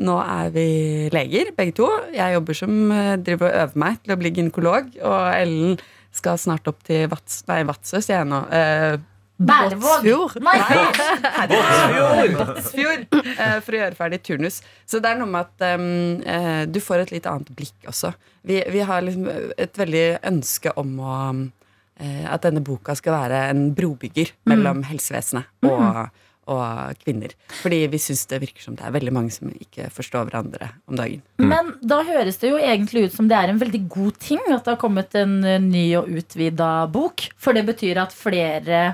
[0.00, 0.68] nå er vi
[1.12, 1.88] leger, begge to.
[2.12, 5.80] Jeg jobber som eh, driver og øver meg til å bli gynekolog, og Ellen
[6.14, 8.44] skal snart opp til Vats, nei, Vadsø, sier jeg nå.
[8.54, 9.02] Eh,
[9.36, 10.04] Bærevåg!
[10.04, 10.36] Båtsfjord.
[10.46, 10.58] Nei,
[11.50, 12.36] Båtsfjord!
[12.38, 13.23] Båtsfjord eh,
[13.64, 14.60] for å gjøre ferdig turnus.
[14.86, 18.14] Så det er noe med at um, eh, du får et litt annet blikk også.
[18.46, 23.46] Vi, vi har liksom et veldig ønske om å uh, at denne boka skal være
[23.52, 26.08] en brobygger mellom helsevesenet og,
[26.50, 27.34] og kvinner.
[27.62, 30.98] Fordi vi syns det virker som det er veldig mange som ikke forstår hverandre om
[30.98, 31.22] dagen.
[31.40, 34.64] Men da høres det jo egentlig ut som det er en veldig god ting at
[34.64, 37.28] det har kommet en eh, ny og utvida bok.
[37.40, 38.84] For det betyr at flere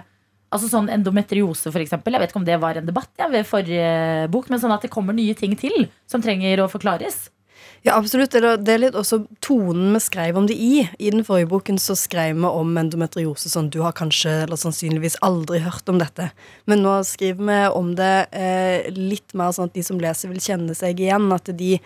[0.50, 2.16] Altså sånn endometriose, eksempel.
[2.16, 4.82] Jeg vet ikke om det var en debatt ja, ved forrige bok, men sånn at
[4.82, 7.28] det kommer nye ting til som trenger å forklares.
[7.82, 8.34] Ja, absolutt.
[8.34, 10.82] Det er, litt også tonen vi skrev om det i.
[11.00, 15.16] I den forrige boken så skrev vi om endometriose sånn du har kanskje eller sannsynligvis
[15.24, 16.28] aldri hørt om dette.
[16.68, 20.44] Men nå skriver vi om det eh, litt mer sånn at de som leser, vil
[20.44, 21.30] kjenne seg igjen.
[21.32, 21.76] At, de,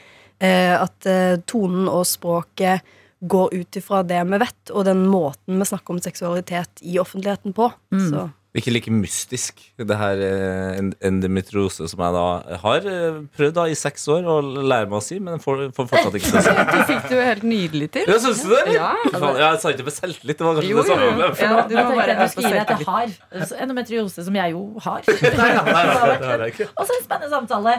[0.42, 2.83] eh, at eh, tonen og språket
[3.24, 7.55] går ut ifra det vi vet, og den måten vi snakker om seksualitet i offentligheten
[7.57, 7.70] på.
[8.11, 13.64] Så Ikke like mystisk, det her eh, endometriose som jeg da har eh, prøvd da
[13.66, 16.46] i seks år å lære meg å si, men får, får fortsatt ikke sånn.
[16.46, 16.66] det.
[16.74, 18.06] Det fikk du jo helt nydelig til.
[18.12, 18.76] Ja, syns du det?
[18.76, 18.92] Ja.
[19.10, 19.32] altså.
[19.42, 20.38] Jeg sa ikke med selvtillit.
[20.38, 21.08] Det var kanskje Jo, det samme.
[21.10, 21.30] jo.
[21.42, 24.54] Ja, du må bare at du skal gi deg at jeg har endometriose, som jeg
[24.54, 25.10] jo har.
[25.40, 25.82] Nei, nei,
[26.22, 26.68] nei, det ikke.
[26.78, 27.74] Og så en spennende samtale.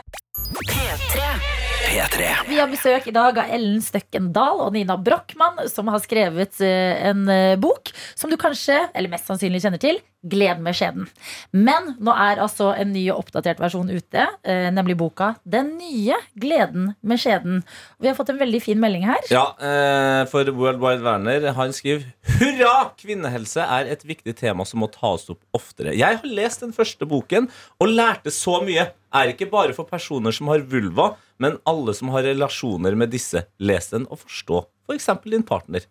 [1.85, 2.25] P3.
[2.49, 7.07] Vi har besøk i dag av Ellen Støkkendal og Nina Brochmann, som har skrevet eh,
[7.11, 7.23] en
[7.63, 11.05] bok som du kanskje, eller mest sannsynlig kjenner til, Gled med skjeden.
[11.53, 16.17] Men nå er altså en ny og oppdatert versjon ute, eh, nemlig boka Den nye
[16.33, 17.61] gleden med skjeden.
[18.01, 19.21] Vi har fått en veldig fin melding her.
[19.29, 22.07] Ja, eh, for World Wide Werner Han skriver
[22.39, 22.91] Hurra!
[22.97, 25.95] Kvinnehelse er et viktig tema som må tas opp oftere.
[25.95, 28.89] Jeg har lest den første boken og lærte så mye.
[29.15, 33.45] Er ikke bare for personer som har vulva, men alle som har relasjoner med disse.
[33.59, 35.09] Les den og forstå f.eks.
[35.25, 35.85] din partner.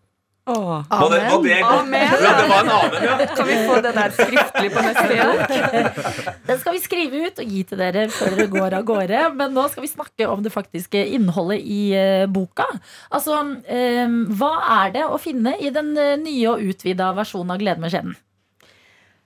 [0.47, 0.85] Åh.
[0.91, 1.61] Var det, var det?
[1.65, 2.03] Amen.
[2.23, 3.27] Ja, det var en amen, ja.
[3.37, 6.35] Kan vi få det der skriftlig på neste gang?
[6.45, 9.23] Den skal vi skrive ut og gi til dere før dere går av gårde.
[9.39, 12.67] Men nå skal vi snakke om det faktiske innholdet i eh, boka.
[13.09, 14.05] Altså, eh,
[14.37, 14.53] hva
[14.83, 18.13] er det å finne i den eh, nye og utvida versjonen av Glede med skjeden?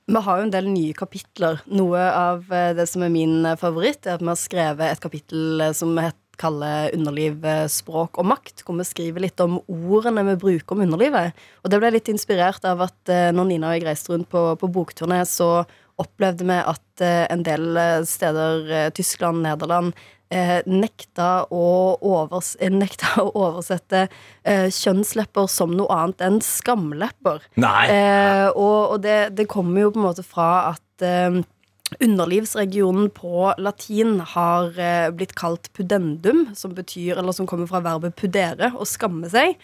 [0.08, 1.58] Vi har jo en del nye kapitler.
[1.66, 5.66] Noe av eh, det som er min favoritt, er at vi har skrevet et kapittel
[5.74, 10.38] som het kaller underliv, eh, språk og makt, hvor vi skriver litt om ordene vi
[10.40, 11.36] bruker om underlivet.
[11.62, 14.44] Og det ble litt inspirert av at eh, når Nina og jeg reiste rundt på,
[14.60, 15.66] på bokturné, så
[15.98, 19.98] opplevde vi at eh, en del steder, Tyskland, Nederland,
[20.68, 22.50] nekta, å overs
[22.82, 24.02] nekta å oversette
[24.44, 27.40] eh, kjønnslepper som noe annet enn skamlepper.
[27.56, 27.86] Nei.
[27.88, 31.40] Eh, og og det, det kommer jo på en måte fra at eh,
[31.96, 38.16] underlivsregionen på latin har eh, blitt kalt pudendum, som betyr, eller som kommer fra verbet
[38.18, 39.56] pudere, å skamme seg.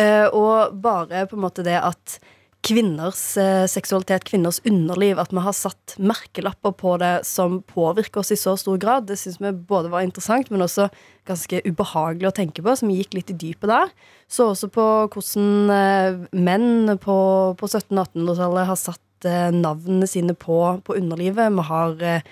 [0.00, 2.18] Eh, og bare på en måte det at
[2.66, 8.32] kvinners eh, seksualitet, kvinners underliv, at vi har satt merkelapper på det som påvirker oss
[8.34, 10.88] i så stor grad, det syns vi både var interessant, men også
[11.28, 13.92] ganske ubehagelig å tenke på, vi gikk litt i dypet der.
[14.26, 17.18] Så også på hvordan menn på,
[17.60, 21.52] på 1700-1800-tallet har satt navnene sine på, på underlivet.
[21.52, 22.22] Vi har, eh, eh,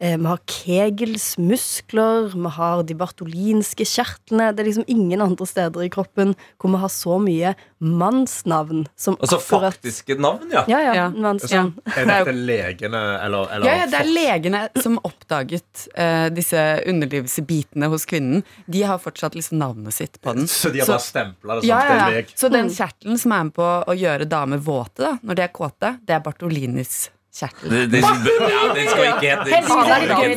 [0.00, 4.50] vi har Kegels muskler, vi har de bartolinske kjertlene.
[4.56, 9.16] Det er liksom ingen andre steder i kroppen hvor vi har så mye mannsnavn som
[9.20, 10.64] Altså akkurat faktiske navn, ja.
[10.68, 10.94] Ja, ja.
[10.94, 11.06] Ja.
[11.10, 11.74] mannsnavn.
[11.96, 17.88] Er dette legene, eller, eller Ja, ja, det er legene som oppdaget uh, disse underlivsbitene
[17.92, 18.44] hos kvinnen.
[18.66, 20.48] De har fortsatt liksom navnet sitt på den.
[20.48, 22.26] Så de har bare stempla det som ja, ja?
[22.34, 25.56] Så den kjertelen som er med på å gjøre damer våte da, når de er
[25.56, 27.70] kåte, det er Bartolinis kjertel.
[27.70, 29.60] Det, det, ja, den skal ikke hete.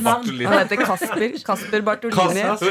[0.04, 0.46] Bartolini.
[0.46, 1.38] Han heter Kasper.
[1.46, 2.42] Kasper Bartolini.
[2.42, 2.70] Kasper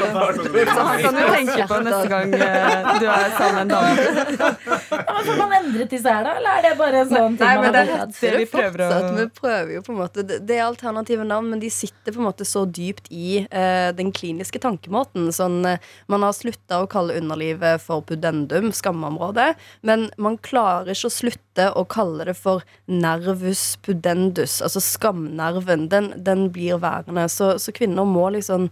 [0.73, 4.47] Så han kan du tenke på neste gang eh, du er sammen med en dame.
[4.93, 6.35] Ja, men Får man endret disse her, da?
[6.39, 8.89] Eller er det bare en sånn ting Nei, man det har det vi prøver å.
[9.17, 12.21] Vi prøver jo på en måte Det, det er alternative navn, men de sitter på
[12.21, 15.29] en måte så dypt i eh, den kliniske tankemåten.
[15.35, 21.11] Sånn, eh, man har slutta å kalle underlivet for pudendum, skamområdet, men man klarer ikke
[21.11, 23.75] å slutte å kalle det for nervus
[24.13, 25.89] pudendus, altså skamnerven.
[25.89, 27.29] Den, den blir værende.
[27.29, 28.69] Så, så kvinner må liksom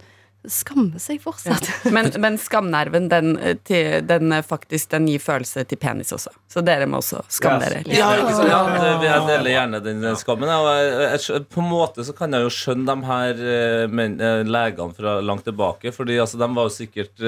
[0.48, 1.68] skamme seg fortsatt.
[1.94, 6.32] Men, men skamnerven, den, eh, til, den, eh, faktisk, den gir følelse til penis også.
[6.50, 7.70] Så dere må også skamme Yes.
[7.70, 7.94] dere.
[7.94, 8.50] Ja, ikke sant?
[8.50, 10.50] ja det, jeg deler gjerne den skammen.
[10.50, 14.18] Og jeg, jeg, på en måte så kan jeg jo skjønne de her eh, men,
[14.50, 15.94] legene fra langt tilbake.
[15.94, 17.26] Fordi altså, de var jo sikkert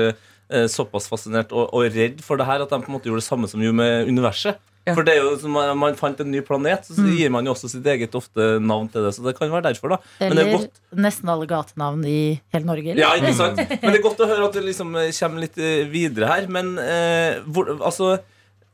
[0.69, 3.27] såpass fascinert og, og redd for det her at de på en måte gjorde det
[3.27, 4.59] samme som gjorde med universet.
[4.85, 4.93] Ja.
[4.93, 7.55] For det er jo som man, fant en ny planet, så, så gir man jo
[7.55, 9.15] også sitt eget ofte navn til det.
[9.17, 9.99] Så det kan være derfor, da.
[10.21, 12.19] Men det er Eller godt nesten alle gatenavn i
[12.53, 12.93] hele Norge.
[12.93, 13.01] eller?
[13.01, 13.63] Ja, ikke sant?
[13.81, 16.49] Men det er godt å høre at det liksom eh, kommer litt eh, videre her.
[16.53, 18.11] Men eh, hvor, altså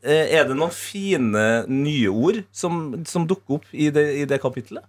[0.02, 4.40] eh, Er det noen fine nye ord som, som dukker opp i det, i det
[4.42, 4.82] kapitlet?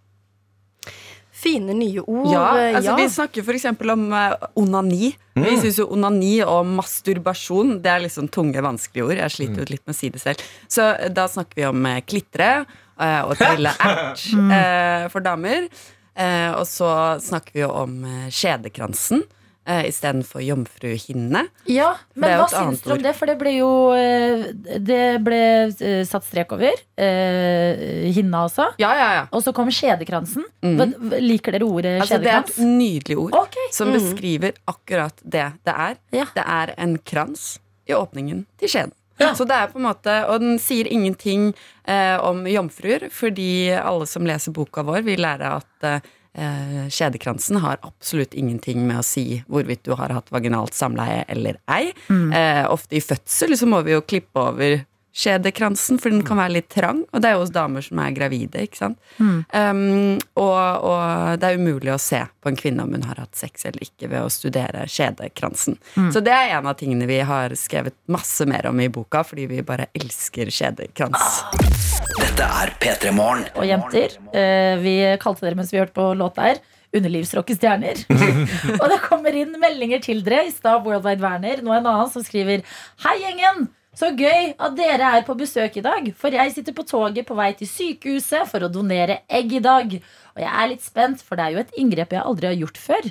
[1.41, 2.29] Fine nye ord.
[2.29, 2.97] Ja, eh, altså ja.
[2.99, 3.65] Vi snakker f.eks.
[3.71, 4.51] om onani.
[4.61, 5.11] onani.
[5.33, 9.17] Vi syns jo onani og masturbasjon Det er liksom tunge, vanskelige ord.
[9.23, 10.43] Jeg sliter jo litt med å si det selv.
[10.71, 15.69] Så eh, da snakker vi om eh, klitre eh, og trille ert eh, for damer.
[16.13, 16.91] Eh, og så
[17.23, 19.23] snakker vi jo om eh, skjedekransen
[19.71, 21.45] eh, istedenfor jomfruhinne.
[21.71, 23.13] Ja, men hva syns du om det?
[23.17, 26.75] For det ble jo eh, Det ble eh, satt strek over.
[27.01, 28.67] Uh, hinna også.
[28.81, 29.23] Ja, ja, ja.
[29.33, 30.45] Og så kom skjedekransen.
[30.61, 30.95] Mm.
[31.23, 33.35] Liker dere ordet Altså, det er et nydelig ord.
[33.47, 33.71] okay.
[33.73, 35.99] som beskriver akkurat det det er.
[36.13, 36.27] Ja.
[36.35, 37.55] Det er en krans
[37.89, 38.97] i åpningen til skjeden.
[39.37, 41.51] Så det er på en måte, Og den sier ingenting
[41.85, 47.81] eh, om jomfruer, fordi alle som leser boka vår, vil lære at eh, skjedekransen har
[47.83, 51.91] absolutt ingenting med å si hvorvidt du har hatt vaginalt samleie eller ei.
[52.31, 54.77] Eh, ofte i fødsel så må vi jo klippe over
[55.11, 57.03] skjedekransen, for den kan være litt trang.
[57.11, 58.63] Og det er jo hos damer som er gravide.
[58.63, 58.99] ikke sant?
[59.19, 63.35] Um, og, og det er umulig å se på en kvinne om hun har hatt
[63.37, 65.77] sex eller ikke ved å studere skjedekransen.
[66.13, 69.49] Så det er en av tingene vi har skrevet masse mer om i boka, fordi
[69.51, 71.41] vi bare elsker skjedekrans.
[72.17, 73.45] Dette er P3 Morgen.
[73.59, 78.01] Og jenter, eh, vi kalte dere mens vi hørte på låta her Underlivsrockestjerner.
[78.81, 81.61] og det kommer inn meldinger til dere i stad Worldwide Werner.
[81.63, 82.65] Nå en annen som skriver
[83.05, 83.69] Hei, gjengen!
[83.91, 86.05] Så gøy at dere er på besøk i dag.
[86.15, 89.97] For jeg sitter på toget på vei til sykehuset for å donere egg i dag.
[90.35, 92.79] Og jeg er litt spent, for det er jo et inngrep jeg aldri har gjort
[92.81, 93.09] før.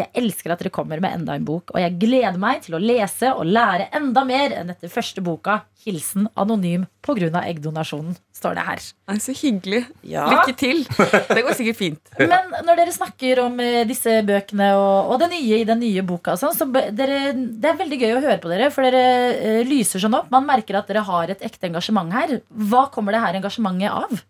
[0.00, 2.82] Jeg elsker at dere kommer med enda en bok, og jeg gleder meg til å
[2.82, 5.62] lese og lære enda mer enn etter første boka.
[5.82, 7.42] Hilsen anonym pga.
[7.42, 8.84] eggdonasjonen, står det her.
[9.10, 9.80] Nei, så hyggelig.
[10.06, 10.28] Ja.
[10.30, 10.84] Lykke til.
[10.86, 12.12] Det går sikkert fint.
[12.32, 16.04] Men når dere snakker om eh, disse bøkene og, og det nye i den nye
[16.06, 19.62] boka, sånn, så dere, det er veldig gøy å høre på dere, for dere eh,
[19.66, 20.30] lyser sånn opp.
[20.32, 22.38] Man merker at dere har et ekte engasjement her.
[22.70, 24.22] Hva kommer det her engasjementet av?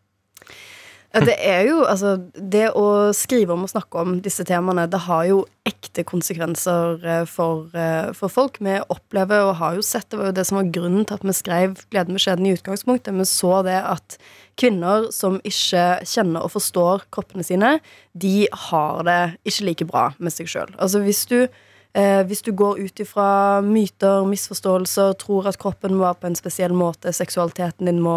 [1.13, 5.03] Ja, det er jo, altså Det å skrive om og snakke om disse temaene, det
[5.05, 8.57] har jo ekte konsekvenser eh, for, eh, for folk.
[8.65, 11.27] Vi opplever og har jo sett, det var jo det som var grunnen til at
[11.27, 13.13] vi skrev 'Gleden med skjeden' i utgangspunktet.
[13.19, 14.17] Vi så det at
[14.57, 17.81] kvinner som ikke kjenner og forstår kroppene sine,
[18.17, 20.73] de har det ikke like bra med seg sjøl.
[20.79, 21.47] Altså hvis du
[21.93, 26.37] Eh, hvis du går ut ifra myter, misforståelser, tror at kroppen må være på en
[26.39, 28.15] spesiell måte, seksualiteten din må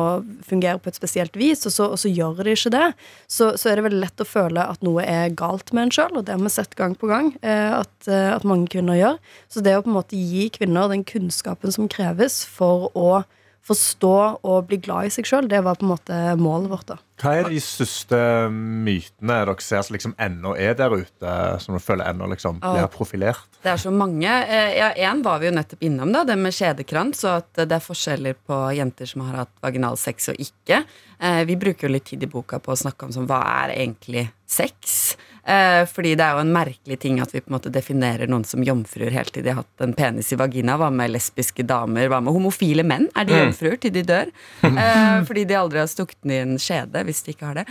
[0.47, 2.85] fungere på et spesielt vis, og så, og så gjør det ikke det,
[3.27, 6.15] så, så er det veldig lett å føle at noe er galt med en sjøl,
[6.15, 9.19] og det har vi sett gang på gang eh, at, eh, at mange kvinner gjør.
[9.51, 13.25] Så det å på en måte gi kvinner den kunnskapen som kreves for å
[13.65, 16.95] forstå og bli glad i seg sjøl, det var på en måte målet vårt.
[16.95, 17.04] da.
[17.15, 18.17] Hva er de største
[18.51, 22.87] mytene dere ser som liksom ennå er der ute, som dere føler ennå liksom blir
[22.91, 23.45] profilert?
[23.63, 24.27] Det er så mange.
[24.27, 27.71] Eh, Ja, Én var vi jo nettopp innom, da, det med skjedekrans, og at det
[27.77, 30.83] er forskjeller på jenter som har hatt vaginalsex og ikke.
[31.19, 33.75] Eh, Vi bruker jo litt tid i boka på å snakke om sånn, hva er
[33.79, 35.15] egentlig sex?
[35.45, 38.47] Eh, fordi det er jo en merkelig ting at vi på en måte definerer noen
[38.49, 40.73] som jomfruer helt til De har hatt en penis i vagina.
[40.81, 42.07] Hva med lesbiske damer?
[42.09, 43.05] Hva med homofile menn?
[43.13, 44.33] Er de jomfruer til de dør?
[44.85, 47.63] Eh, fordi de aldri har stukket den i en skjede, hvis de ikke har det.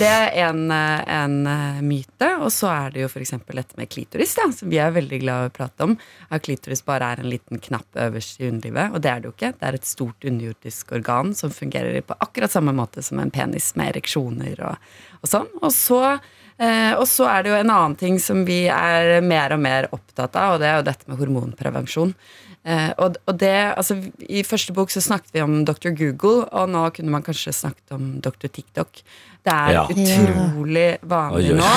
[0.00, 1.36] Det er en, eh, en
[1.86, 2.28] myte.
[2.42, 3.34] Og så er det jo f.eks.
[3.46, 5.94] dette med klitoris, da, som vi er veldig glad i å prate om.
[6.32, 8.96] At klitoris bare er en liten knapp øverst i underlivet.
[8.96, 9.52] Og det er det jo ikke.
[9.60, 13.72] Det er et stort underjordisk organ som fungerer på akkurat samme måte som en penis,
[13.78, 15.50] med ereksjoner og, og sånn.
[15.62, 16.02] Og så
[16.60, 20.36] og så er det jo en annen ting som vi er mer og mer opptatt
[20.36, 22.14] av, og det er jo dette med hormonprevensjon.
[22.68, 23.96] Eh, og, det, altså
[24.28, 25.94] I første bok så snakket vi om Dr.
[25.96, 28.50] Google, og nå kunne man kanskje snakket om Dr.
[28.52, 29.00] TikTok.
[29.40, 29.86] Det er Ja.
[29.88, 31.70] utrolig vanlig nå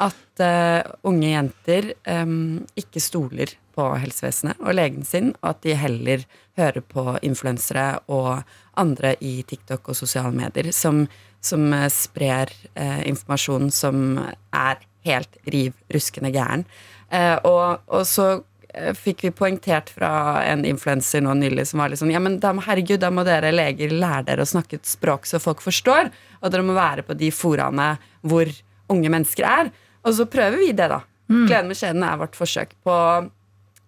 [0.00, 5.74] at uh, unge jenter um, ikke stoler på helsevesenet og legen sin, og at de
[5.76, 6.22] heller
[6.56, 8.40] hører på influensere og
[8.80, 11.02] andre i TikTok og sosiale medier som,
[11.40, 14.20] som eh, sprer eh, informasjon som
[14.52, 16.64] er helt riv ruskende gæren.
[17.10, 18.26] Eh, og, og så
[18.74, 22.38] eh, fikk vi poengtert fra en influenser nå nylig som var litt sånn Ja, men
[22.42, 26.12] da, herregud, da må dere leger lære dere å snakke et språk så folk forstår,
[26.42, 28.50] og dere må være på de foraene hvor
[28.92, 29.72] unge mennesker er.
[30.04, 31.00] Og så prøver vi det, da.
[31.30, 33.20] Gleden med skjeden er vårt forsøk på å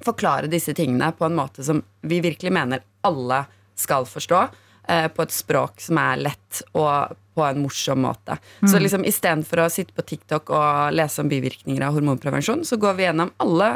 [0.07, 3.40] forklare disse tingene på en måte som vi virkelig mener alle
[3.78, 4.42] skal forstå.
[4.88, 8.37] eh, På et språk som er lett og på en morsom måte.
[8.61, 12.99] Så liksom istedenfor å sitte på TikTok og lese om bivirkninger av hormonprevensjon, så går
[12.99, 13.74] vi gjennom alle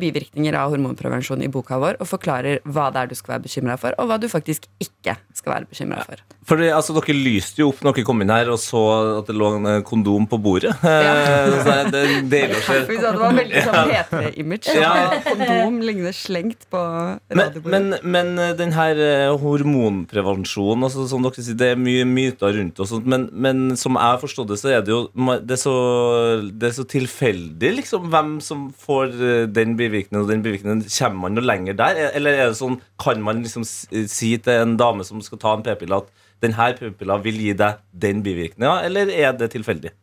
[0.00, 3.78] bivirkninger av hormonprevensjon i boka vår og forklarer hva det er du skal være bekymra
[3.80, 6.22] for, og hva du faktisk ikke skal være bekymra for.
[6.46, 8.82] For altså, Dere lyste jo opp når dere kom inn her og så
[9.20, 10.72] at det lå en eh, kondom på bordet.
[10.82, 11.12] Ja.
[11.62, 12.78] så det deler deilig å se.
[12.88, 14.76] Vi sa det var veldig sånn P3-image.
[14.78, 14.92] Ja.
[15.28, 17.72] Kondom ligner slengt på radiobordet.
[17.72, 22.56] men, men men den her eh, hormonprevensjonen altså, Som dere sier, Det er mye myter
[22.58, 25.00] rundt og sånt, men, men som jeg har forstått det, så er det jo
[25.42, 25.76] Det er så,
[26.50, 30.84] det er så tilfeldig liksom, hvem som får eh, den bivirkningen og den bivirkningen.
[30.92, 32.00] Kommer man noe lenger der?
[32.12, 35.64] Eller er det sånn, kan man liksom si til en dame som skal ta en
[35.66, 39.94] p-pille, at denne p-pilla vil gi deg den bivirkninga, eller er det tilfeldig?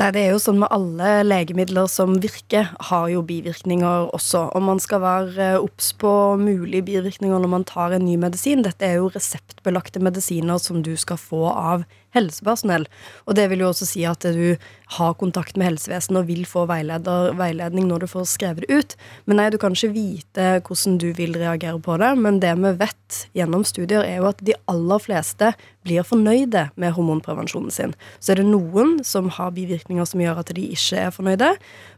[0.00, 4.48] Nei, det er jo sånn med alle legemidler som virker, har jo bivirkninger også.
[4.56, 8.64] Og man skal være eh, obs på mulige bivirkninger når man tar en ny medisin.
[8.66, 12.86] Dette er jo reseptbelagte medisiner som du skal få av helsepersonell.
[13.26, 14.56] Og det vil jo også si at du
[14.98, 18.96] har kontakt med helsevesenet og vil få veileder, veiledning når du får skrevet det ut.
[19.26, 22.12] Men nei, du kan ikke vite hvordan du vil reagere på det.
[22.18, 26.94] Men det vi vet gjennom studier, er jo at de aller fleste blir fornøyde med
[26.96, 27.94] hormonprevensjonen sin.
[28.18, 31.52] Så er det noen som har bivirkninger som gjør at de ikke er fornøyde.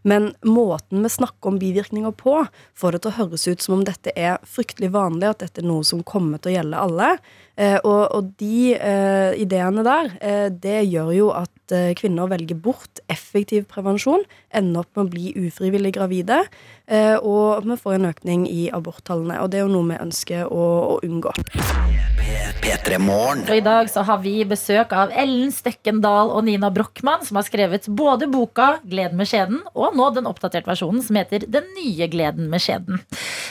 [0.06, 2.40] Men måten vi snakker om bivirkninger på,
[2.78, 5.68] får det til å høres ut som om dette er fryktelig vanlig, at dette er
[5.68, 7.10] noe som kommer til å gjelde alle.
[7.56, 11.52] Eh, og, og de eh, ideene der, eh, det gjør jo at
[11.98, 14.22] kvinner velger bort effektiv prevensjon,
[14.54, 16.44] ender opp med å bli ufrivillig gravide,
[16.86, 19.40] og vi får en økning i aborttallene.
[19.42, 21.32] Og det er jo noe vi ønsker å, å unngå.
[23.46, 27.46] Og I dag så har vi besøk av Ellen Støkkendal og Nina Brochmann, som har
[27.46, 32.08] skrevet både boka 'Gleden med skjeden' og nå den oppdaterte versjonen som heter 'Den nye
[32.10, 33.02] gleden med skjeden'.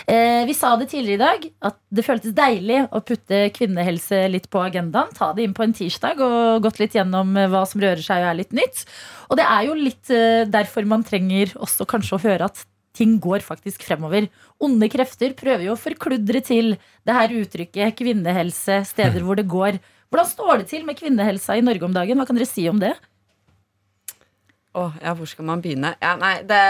[0.07, 4.49] Eh, vi sa det tidligere i dag at det føltes deilig å putte kvinnehelse litt
[4.49, 5.15] på agendaen.
[5.15, 8.21] Ta det inn på en tirsdag og gått litt gjennom eh, hva som rører seg
[8.21, 8.85] og er litt nytt.
[9.29, 12.65] Og det er jo litt eh, derfor man trenger også kanskje å høre at
[12.95, 14.29] ting går faktisk fremover.
[14.63, 16.75] Onde krefter prøver jo å forkludre til
[17.05, 19.81] det her uttrykket kvinnehelse, steder hvor det går.
[20.11, 22.19] Hvordan står det til med kvinnehelsa i Norge om dagen?
[22.19, 22.93] Hva kan dere si om det?
[24.75, 25.93] Åh, ja, hvor skal man begynne?
[26.03, 26.61] Ja, nei, det,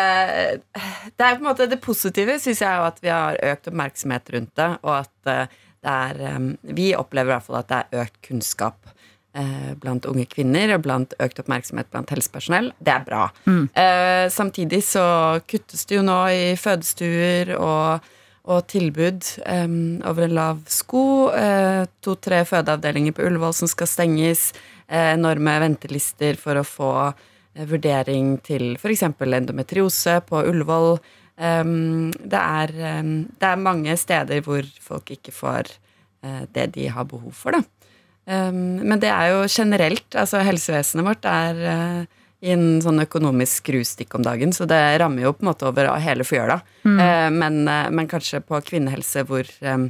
[1.18, 4.52] det er på en måte det positive, syns jeg, at vi har økt oppmerksomhet rundt
[4.62, 5.56] det, og at eh,
[5.86, 8.94] det er eh, Vi opplever i hvert fall at det er økt kunnskap
[9.82, 12.70] blant unge kvinner, og blant økt oppmerksomhet blant helsepersonell.
[12.80, 13.24] Det er bra.
[13.46, 15.04] Eh, samtidig så
[15.44, 18.12] kuttes det jo nå i fødestuer og
[18.46, 19.72] og tilbud eh,
[20.06, 21.32] over en lav sko.
[21.34, 24.52] Eh, To-tre fødeavdelinger på Ullevål som skal stenges.
[24.86, 29.08] Eh, enorme ventelister for å få eh, vurdering til f.eks.
[29.10, 31.00] endometriose på Ullevål.
[31.36, 35.68] Det, er, det er mange steder hvor folk ikke får
[36.24, 37.60] eh, det de har behov for, da.
[38.26, 40.08] Um, men det er jo generelt.
[40.18, 45.26] Altså helsevesenet vårt er eh, i en sånn økonomisk skrustikk om dagen, så det rammer
[45.28, 46.60] jo på en måte over hele fjøla.
[46.86, 46.98] Mm.
[47.38, 49.90] men, eh, men kanskje på kvinnehelse hvor, um,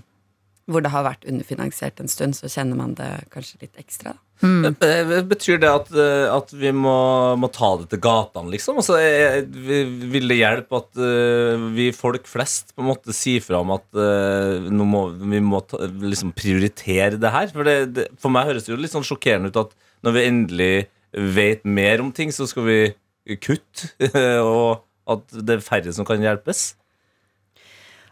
[0.65, 4.15] hvor det har vært underfinansiert en stund, så kjenner man det kanskje litt ekstra.
[4.15, 4.71] Da.
[4.83, 6.95] Eh, Betyr det at, eh, at vi må,
[7.39, 8.81] må ta det til gatene, liksom?
[8.81, 13.61] Altså, eh, vil det hjelpe at uh, vi folk flest på en måte sier fra
[13.63, 17.51] om at uh, nå må, vi må ta, liksom prioritere det her?
[17.53, 20.27] For, det, det, for meg høres det jo litt sånn sjokkerende ut at når vi
[20.31, 20.73] endelig
[21.35, 22.79] vet mer om ting, så skal vi
[23.39, 23.93] kutte,
[24.43, 24.83] og
[25.15, 26.73] at det er færre som kan hjelpes.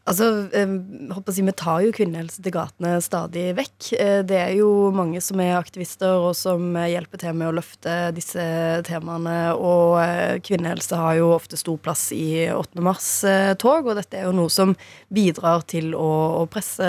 [0.04, 0.68] Altså, eh,
[1.16, 3.94] håper å si, Vi tar jo kvinnehelse til gatene stadig vekk.
[3.96, 7.56] Eh, Det er jo mange som er aktivister, og som eh, hjelper til med å
[7.56, 8.44] løfte disse
[8.84, 9.56] temaene.
[9.56, 12.84] Og eh, kvinnehelse har jo ofte stor plass i 8.
[12.84, 14.76] mars-tog, og dette er jo noe som
[15.08, 16.84] bidrar til å, å presse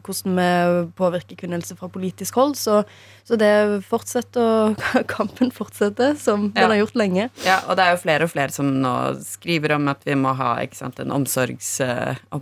[0.00, 0.48] hvordan vi
[0.96, 2.56] påvirker kvinnehelse fra politisk hold.
[2.56, 2.80] Så,
[3.28, 7.28] så det fortsetter, og kampen fortsetter, som den har gjort lenge.
[7.44, 10.32] Ja, og det er jo flere og flere som nå skriver om at vi må
[10.32, 11.76] ha sant, en omsorgs...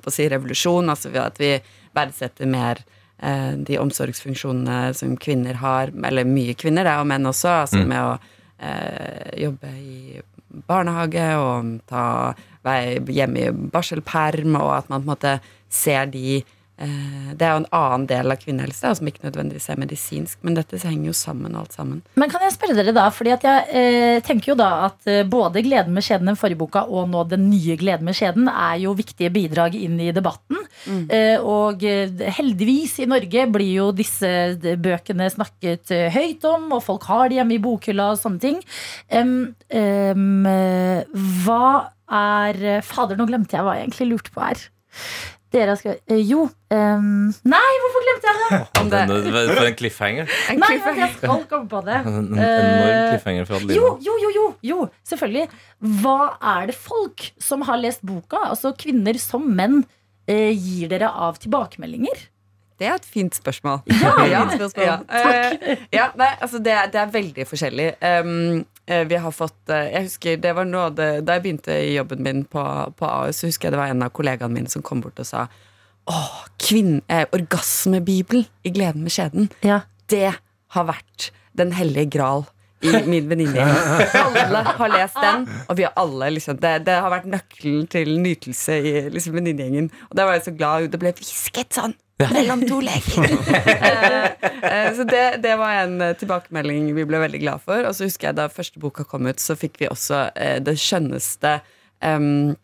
[0.05, 1.53] å si revolusjon, altså ved at vi
[1.97, 2.83] verdsetter mer
[3.19, 8.03] eh, de omsorgsfunksjonene som kvinner har, eller mye kvinner, det og menn også, altså med
[8.03, 8.17] å
[8.59, 10.21] eh, jobbe i
[10.67, 12.35] barnehage og ta
[12.67, 15.35] vei hjemme i barselperm, og at man på en måte
[15.73, 16.43] ser de
[16.77, 20.81] Det er jo en annen del av kvinnehelse som ikke nødvendigvis er medisinsk, men dette
[20.83, 22.03] henger jo sammen, alt sammen.
[22.21, 25.23] Men kan jeg spørre dere da, fordi at jeg eh, tenker jo da at eh,
[25.25, 28.77] både Gleden med skjeden den forrige boka og nå den nye Gleden med skjeden er
[28.83, 30.61] jo viktige bidrag inn i debatten.
[30.87, 36.69] Eh, og eh, heldigvis i Norge blir jo disse eh, bøkene snakket eh, høyt om,
[36.77, 38.61] og folk har det hjemme i bokhylla og sånne ting.
[39.11, 41.07] Um, eh,
[41.45, 41.67] hva
[42.07, 44.67] er eh, Fader, nå glemte jeg hva jeg egentlig lurte på her.
[45.55, 46.49] Dere har skrevet eh, Jo.
[46.75, 48.59] ehm, nei, hvorfor glemte jeg det?
[48.81, 50.29] Om det, Den- For en cliffhanger.
[50.51, 51.03] en Nei, cliffhanger.
[51.07, 51.99] jeg skal komme på det.
[52.07, 53.99] En enorm Eh, cliffhanger fra Jo, Adelina.
[54.09, 55.49] jo, jo, jo, jo, selvfølgelig.
[56.03, 59.85] Hva er det folk som har lest boka, altså kvinner som menn,
[60.27, 62.27] eh, gir dere av tilbakemeldinger?
[62.79, 63.85] Det er et fint spørsmål.
[63.89, 65.07] Ja, fint spørsmål.
[65.09, 65.31] Ja,
[65.63, 67.95] eh, ja, nei, altså det, er- det er veldig forskjellig.
[68.03, 71.97] Um, vi har fått eh, Jeg husker det var noe det Da jeg begynte i
[71.97, 72.63] jobben min på,
[72.95, 75.27] på AUS, så husker jeg det var en av kollegaene mine som kom bort og
[75.27, 75.49] sa
[76.07, 79.49] Åh, kvinne, eh, orgasmebibel i Gleden med skjeden.
[79.67, 79.81] Ja.
[80.07, 80.37] Det
[80.71, 82.45] har vært den hellige gral
[82.85, 83.71] i min venninnegjeng.
[84.21, 88.17] Alle har lest den, og vi har alle liksom det, det har vært nøkkelen til
[88.21, 89.89] nytelse i liksom, venninnegjengen.
[90.11, 90.91] Og da var jeg så glad.
[90.93, 93.29] Det ble hvisket sånn mellom to leker.
[93.77, 94.25] Eh,
[94.63, 97.85] eh, så det, det var en eh, tilbakemelding vi ble veldig glad for.
[97.87, 100.29] Og så husker jeg da første boka kom ut, så fikk vi også
[100.65, 101.59] det skjønneste
[102.05, 102.57] em,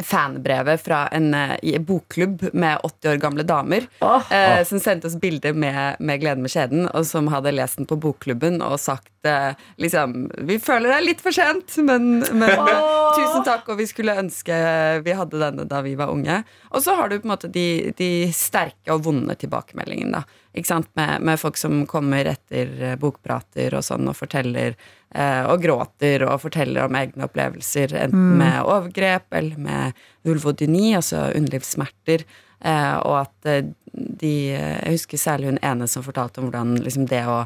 [0.00, 3.86] fanbrevet fra en uh, bokklubb med 80 år gamle damer.
[4.00, 4.24] Oh.
[4.32, 7.88] Uh, som sendte oss bilder med, med 'Gleden med skjeden', og som hadde lest den
[7.90, 12.56] på bokklubben og sagt uh, liksom Vi føler det er litt for sent, men, men
[12.56, 13.12] Åh.
[13.18, 14.56] tusen takk, og vi skulle ønske
[15.04, 16.42] vi hadde denne da vi var unge.
[16.72, 20.22] Og så har du på en måte de, de sterke og vonde tilbakemeldingene.
[20.22, 20.41] da?
[20.52, 24.74] Med, med folk som kommer etter eh, bokprater og sånn og forteller
[25.14, 31.30] eh, og gråter og forteller om egne opplevelser, enten med overgrep eller med vulvodyni, altså
[31.32, 32.26] underlivssmerter.
[32.60, 37.08] Eh, og at eh, de Jeg husker særlig hun ene som fortalte om hvordan liksom
[37.08, 37.42] det å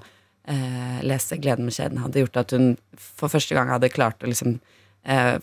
[0.50, 4.30] eh, lese 'Gleden med kjeden' hadde gjort at hun for første gang hadde klart å
[4.30, 4.76] liksom eh,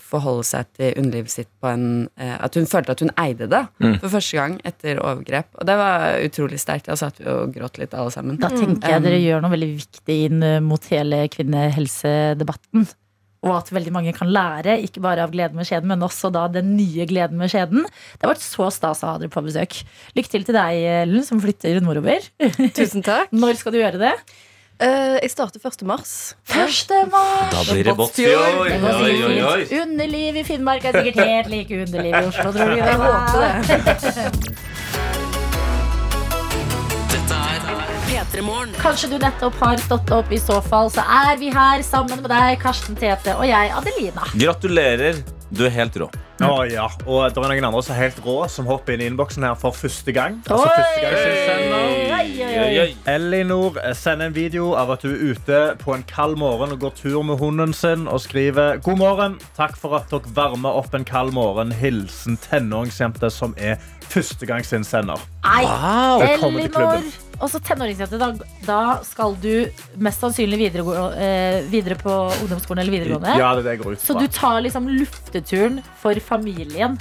[0.01, 1.85] forholde seg til underlivet sitt på en
[2.19, 3.61] eh, At hun følte at hun eide det
[4.01, 5.47] for første gang etter overgrep.
[5.59, 6.89] Og det var utrolig sterkt.
[6.89, 8.39] Da satt vi og gråt litt alle sammen.
[8.41, 12.89] Da tenker jeg dere gjør noe veldig viktig inn eh, mot hele kvinnehelsedebatten.
[13.43, 16.45] Og at veldig mange kan lære, ikke bare av Gleden med skjeden, men også da
[16.51, 17.83] den nye Gleden med skjeden.
[17.83, 19.81] Det har vært så stas å ha dere på besøk.
[20.15, 22.23] Lykke til til deg, Ellen, som flytter nordover.
[22.75, 23.33] Tusen takk.
[23.43, 24.13] Når skal du gjøre det?
[24.83, 25.85] Eh, jeg starter 1.
[25.87, 26.35] mars.
[26.49, 26.91] 1.
[27.11, 27.53] mars!
[27.53, 28.57] Da blir det Båtsfjord.
[28.59, 29.61] Oi, oi, oi.
[29.79, 32.77] Underliv i Finnmark er sikkert helt like underliv i Oslo, tror du?
[32.81, 34.59] Jeg håper det.
[38.81, 42.31] Kanskje du nettopp har stått opp, i så fall så er vi her sammen med
[42.33, 44.25] deg, Karsten Tete og jeg, Adelina.
[44.33, 45.21] Gratulerer.
[45.53, 46.07] Du er helt rå.
[46.41, 46.87] Å, ja.
[47.05, 49.53] Og det er noen andre som er helt rå, som hopper inn i innboksen her
[49.59, 50.39] for første gang.
[50.49, 52.95] Altså, første gang sender.
[53.13, 56.95] Elinor sender en video av at hun er ute på en kald morgen og går
[56.97, 59.37] tur med hunden sin og skriver God morgen.
[59.57, 61.73] Takk for at dere varmer opp en kald morgen.
[61.77, 63.77] Hilsen tenåringsjente som er
[64.09, 65.21] førstegangsinnsender.
[65.45, 66.25] Wow.
[66.25, 67.22] Elinor.
[67.33, 67.43] Klubben.
[67.43, 68.19] Også tenåringsjente.
[68.19, 68.33] Da,
[68.65, 72.11] da skal du mest sannsynlig videre, eh, videre på
[72.43, 73.37] ungdomsskolen eller videregående.
[73.37, 74.07] Ja, det er det jeg går ut fra.
[74.07, 76.99] Så du tar liksom lufteturen for familien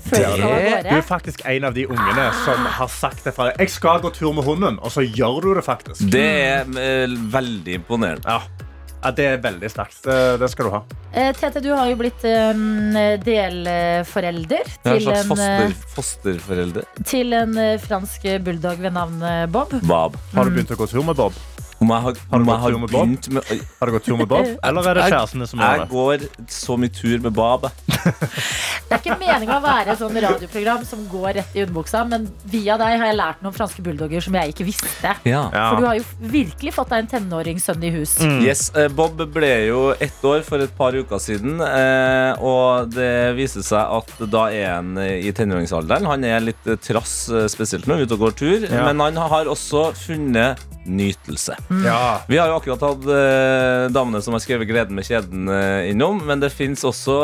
[0.00, 3.34] før du skal av Du er faktisk en av de ungene som har sagt det
[3.36, 3.60] fra deg.
[3.60, 6.08] Jeg skal gå tur med hunden, og så gjør du det faktisk.
[6.10, 8.24] Det er eh, veldig imponerende.
[8.24, 8.68] Ja.
[9.00, 10.02] Ja, det er veldig sterkt.
[10.04, 10.80] Det, det skal du ha.
[11.16, 12.92] Eh, Tete, du har jo blitt um,
[13.24, 16.90] delforelder Jeg er en slags foster, eh, fosterforelder.
[17.08, 19.72] til en eh, fransk bulldog ved navn Bob.
[19.88, 20.20] Bob.
[20.34, 21.36] Har du begynt å gå tur med Bob?
[21.80, 23.28] Om jeg har, Har du gått tur med Bob?
[23.32, 23.42] med
[23.80, 24.46] Har du gått tur med Bob?
[24.62, 27.64] Eller er det kjærestene som gjør Jeg går så mye tur med Bob.
[27.88, 32.26] Det er ikke meningen å være et sånn radioprogram som går rett i underbuksa, men
[32.50, 35.14] via deg har jeg lært noen franske bulldogger som jeg ikke visste.
[35.28, 35.44] Ja.
[35.54, 38.16] For du har jo virkelig fått deg en tenåringssønn i hus.
[38.44, 43.12] Yes, eh, Bob ble jo ett år for et par uker siden, eh, og det
[43.38, 46.08] viser seg at da er han eh, i tenåringsalderen.
[46.10, 47.14] Han er litt trass,
[47.52, 48.84] spesielt når han er ute og går tur, Ja.
[48.90, 50.58] men han har også funnet
[50.90, 51.54] nytelse.
[51.70, 52.20] Ja.
[52.26, 56.18] Vi har jo akkurat hatt eh, damene som har skrevet 'Gleden med kjeden' eh, innom,
[56.26, 57.14] men det fins også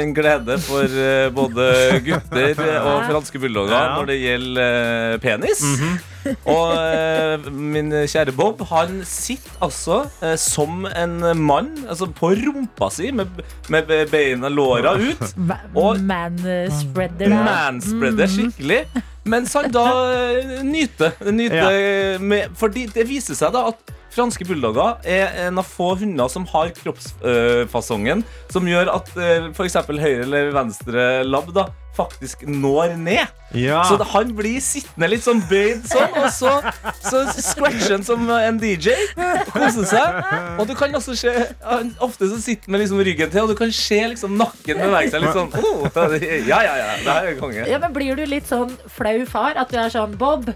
[0.00, 3.98] en glede for eh, både gutter og franske bulldogger Ja.
[3.98, 5.60] når det gjelder eh, penis.
[6.44, 12.90] Og eh, min kjære Bob, han sitter altså eh, som en mann altså på rumpa
[12.92, 13.28] si med,
[13.72, 15.22] med beina låra ut.
[15.74, 17.28] Og- Manspreader.
[17.32, 18.82] Manspreader skikkelig.
[19.30, 19.86] Mens han da
[20.66, 21.16] nyter.
[21.30, 21.70] nyter.
[21.70, 22.18] ja.
[22.18, 26.46] med, fordi det viser seg da at franske bulldogger er en av få hunder som
[26.50, 29.78] har kroppsfasongen som gjør at uh, f.eks.
[29.90, 33.26] høyre eller venstre labb da faktisk når ned.
[33.54, 33.82] Ja.
[33.88, 36.52] Så han blir sittende litt sånn bøyd sånn, og så,
[37.02, 38.94] så scratcher han som en DJ.
[39.50, 40.20] Koser seg.
[40.60, 41.32] Og du kan også se
[41.64, 44.80] han Ofte så sitter han med liksom ryggen til, og du kan se liksom nakken
[44.80, 45.50] bevege seg litt sånn.
[45.60, 46.86] Oh, ja, ja, ja.
[47.02, 47.64] Det her er konge.
[47.68, 49.58] Ja, men Blir du litt sånn flau far?
[49.60, 50.48] At du er sånn Bob,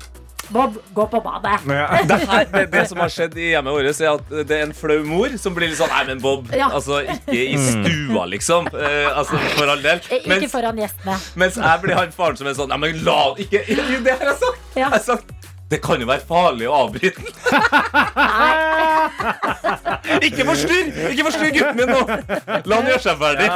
[0.54, 1.60] Bob, gå på badet.
[2.10, 4.74] Det, her, det, det som har skjedd i hjemmet vårt, er at det er en
[4.76, 6.68] flau mor som blir litt sånn Nei, men Bob, Ja.
[6.74, 8.68] altså ikke i stua, liksom.
[8.72, 9.98] Eh, altså, for all del.
[10.08, 11.18] Eh, Ikke Mens, foran gjestene.
[11.42, 14.30] mens jeg blir han faren som er sånn Nei, men la ikke Jo, Det har
[14.30, 14.62] jeg sagt!
[14.74, 14.84] Ja.
[14.84, 15.43] Jeg har sagt
[15.74, 17.26] det kan jo være farlig å avbryte den.
[20.28, 20.90] ikke forstyrr!
[21.10, 22.02] Ikke forstyrr gutten min nå!
[22.70, 23.48] La han gjøre seg ferdig.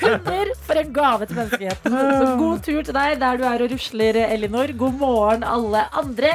[0.00, 1.92] Hunder, for en gave til menneskeheten.
[1.92, 4.68] Så god tur til deg der du er og rusler, Elinor.
[4.80, 6.30] God morgen, alle andre.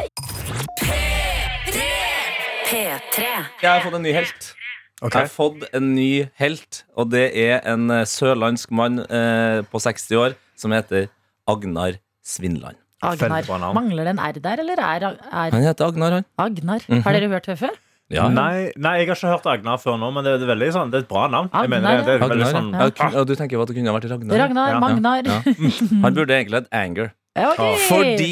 [2.69, 3.25] P3.
[3.25, 4.53] Jeg har fått en ny helt.
[4.99, 9.79] Jeg har fått en ny helt, og det er en eh, sørlandsk mann eh, på
[9.81, 11.07] 60 år som heter
[11.49, 12.78] Agnar Svindland.
[13.01, 13.73] Agnar.
[13.73, 16.25] Mangler det en R der, eller er, er Han heter Agnar, han.
[16.37, 16.83] Agnar?
[16.87, 17.03] Mhm.
[17.05, 17.77] Har dere hørt det før?
[18.09, 18.25] Ja.
[18.33, 20.97] Nei, nei, jeg har ikke hørt Agnar før nå, men det er, veldig sånn, det
[20.97, 21.49] er et bra navn.
[21.53, 23.09] Jeg mener, Agnar, det, er Agnar, sånn, ja.
[23.13, 24.39] Ja, du tenker jo at det kunne vært Ragnar.
[24.43, 24.79] Ragnar, Ja.
[24.81, 25.29] Magnar.
[25.29, 25.41] Ja.
[26.03, 27.11] Han burde egentlig hett Anger.
[27.37, 27.75] Okay.
[27.87, 28.31] Fordi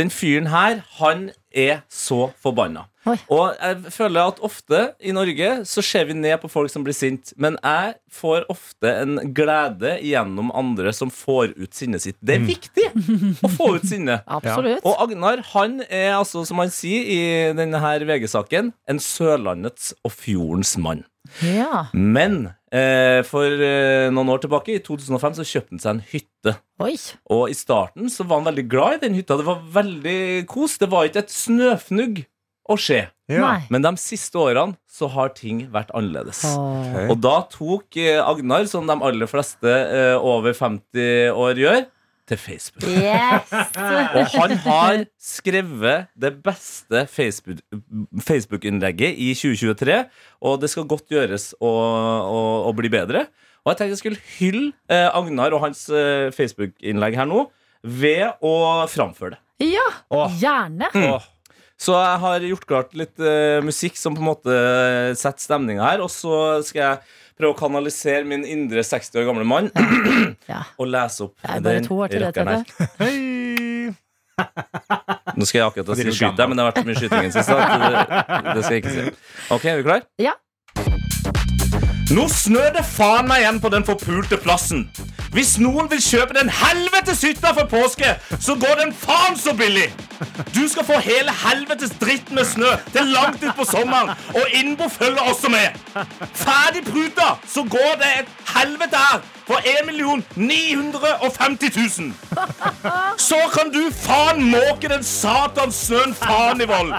[0.00, 2.86] den fyren her, han er så forbanna.
[3.08, 3.16] Oi.
[3.34, 6.94] Og jeg føler at ofte i Norge så ser vi ned på folk som blir
[6.94, 12.18] sint, men jeg får ofte en glede gjennom andre som får ut sinnet sitt.
[12.22, 12.88] Det er viktig
[13.42, 14.22] å få ut sinnet.
[14.38, 14.84] Absolutt.
[14.86, 17.22] Og Agnar han er altså, som han sier i
[17.58, 21.02] denne her VG-saken, en Sørlandets og fjordens mann.
[21.42, 21.86] Ja.
[21.94, 26.54] Men eh, for eh, noen år tilbake, i 2005, så kjøpte han seg en hytte.
[26.82, 26.94] Oi.
[27.34, 29.38] Og i starten så var han veldig glad i den hytta.
[29.40, 30.78] Det var veldig kos.
[30.82, 32.24] Det var ikke et snøfnugg
[32.72, 33.02] å skje.
[33.32, 33.54] Ja.
[33.72, 36.42] Men de siste årene så har ting vært annerledes.
[36.44, 37.06] Okay.
[37.12, 41.84] Og da tok eh, Agnar, som de aller fleste eh, over 50 år gjør,
[42.28, 42.84] til Facebook.
[42.86, 43.48] Yes.
[44.16, 47.64] Og han har skrevet det beste Facebook-
[48.22, 49.96] Facebook-innlegget i 2023.
[50.46, 53.26] Og det skal godt gjøres å, å, å bli bedre.
[53.62, 55.82] Og jeg tenkte jeg skulle hylle eh, Agnar og hans
[56.38, 57.48] Facebook-innlegg her nå
[57.82, 58.54] ved å
[58.90, 59.42] framføre det.
[59.72, 60.32] Ja, Åh.
[60.40, 60.88] gjerne.
[60.94, 61.26] Åh.
[61.82, 64.54] Så jeg har gjort klart litt uh, musikk som på en måte
[65.18, 66.04] setter stemninga her.
[66.04, 66.98] Og så skal jeg
[67.40, 69.70] prøve å kanalisere min indre 60 år gamle mann
[70.50, 70.62] Ja.
[70.80, 71.88] og lese opp den
[72.22, 72.64] rakkeren her.
[75.36, 77.28] Nå skal jeg akkurat si skyte deg, men det har vært så mye skyting i
[77.28, 77.52] det siste.
[77.56, 77.90] Det,
[78.46, 79.02] det skal jeg ikke si.
[79.56, 80.06] Ok, er vi klar?
[80.22, 80.34] Ja.
[82.12, 84.86] Nå snør det faen meg igjen på den forpulte plassen.
[85.32, 89.88] Hvis noen vil kjøpe den helvetes hytta for påske, så går den faen så billig!
[90.54, 94.88] Du skal få hele helvetes dritt med snø til langt ut på sommeren, og innbo
[94.88, 95.78] følger også med.
[96.34, 99.90] Ferdig pruta, så går det et helvete her for 1
[100.36, 102.12] 950 000.
[103.18, 106.92] Så kan du faen måke den satans snøen faen i vold.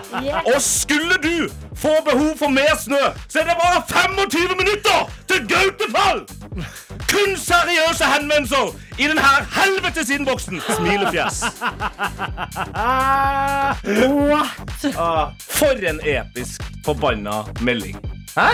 [0.56, 5.48] Og skulle du få behov for mer snø, så er det bare 25 minutter til
[5.48, 6.26] Gautefall!
[7.14, 9.22] Kun seriøse henvendelser i denne
[9.54, 10.62] helvetes innboksen.
[10.78, 11.44] Smilefjes.
[14.98, 17.98] Ah, For en episk forbanna melding.
[18.36, 18.50] Hæ?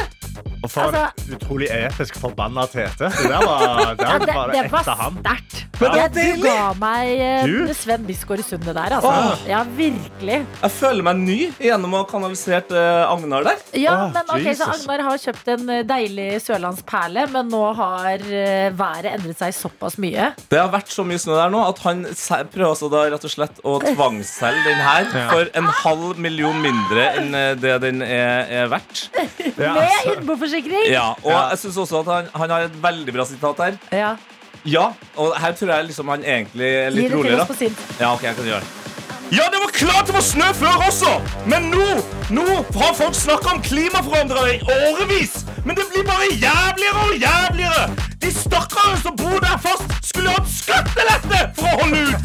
[0.64, 3.08] og for Altså- en utrolig episk forbanna Tete.
[3.08, 5.66] Det der var, det Ja, det, var det var sterkt.
[5.80, 9.10] Men det Ja, du ga meg uh, Sven Bisgaard i sundet der, altså.
[9.10, 9.44] Åh.
[9.48, 10.40] Ja, virkelig.
[10.62, 13.62] Jeg føler meg ny gjennom å ha kanalisert uh, Agnar der.
[13.80, 18.20] Ja, Åh, men ok, så Agnar har kjøpt en eh, deilig sørlandsperle, men nå har
[18.20, 20.34] uh, været endret seg såpass mye.
[20.52, 22.04] Det har vært så mye snø der nå at han
[22.52, 27.08] prøver altså da rett og slett å tvangsselge den her for en halv million mindre
[27.22, 27.32] enn
[27.64, 29.08] det den er, er verdt.
[29.56, 30.90] Ja, Med innboforsikring!
[30.92, 33.78] Ja, og jeg synes også at han, han har et veldig bra sitat her.
[33.92, 34.16] Ja.
[34.68, 37.42] Ja, og her tror jeg liksom han egentlig er Gi litt det til roligere.
[37.46, 37.84] oss på sint.
[38.00, 38.89] Ja, ok, jeg kan gjøre det.
[39.32, 41.12] Ja, det var klart det var snø før også!
[41.52, 41.88] Men nå
[42.34, 42.46] nå
[42.78, 45.36] har folk snakka om klimaforandrere i årevis!
[45.66, 47.84] Men det blir bare jævligere og jævligere!
[48.22, 52.22] De stakkarene som bor der fast, skulle hatt skattelette for å holde ut!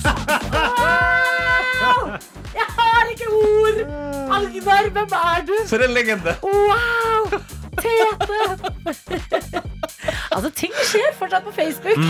[1.85, 2.15] Wow!
[2.57, 3.83] Jeg har ikke ord!
[4.39, 5.55] Agnar, hvem er du?
[5.69, 6.37] For en legende.
[6.43, 7.37] Wow!
[7.85, 8.41] Tete!
[10.33, 12.01] altså, ting skjer fortsatt på Facebook.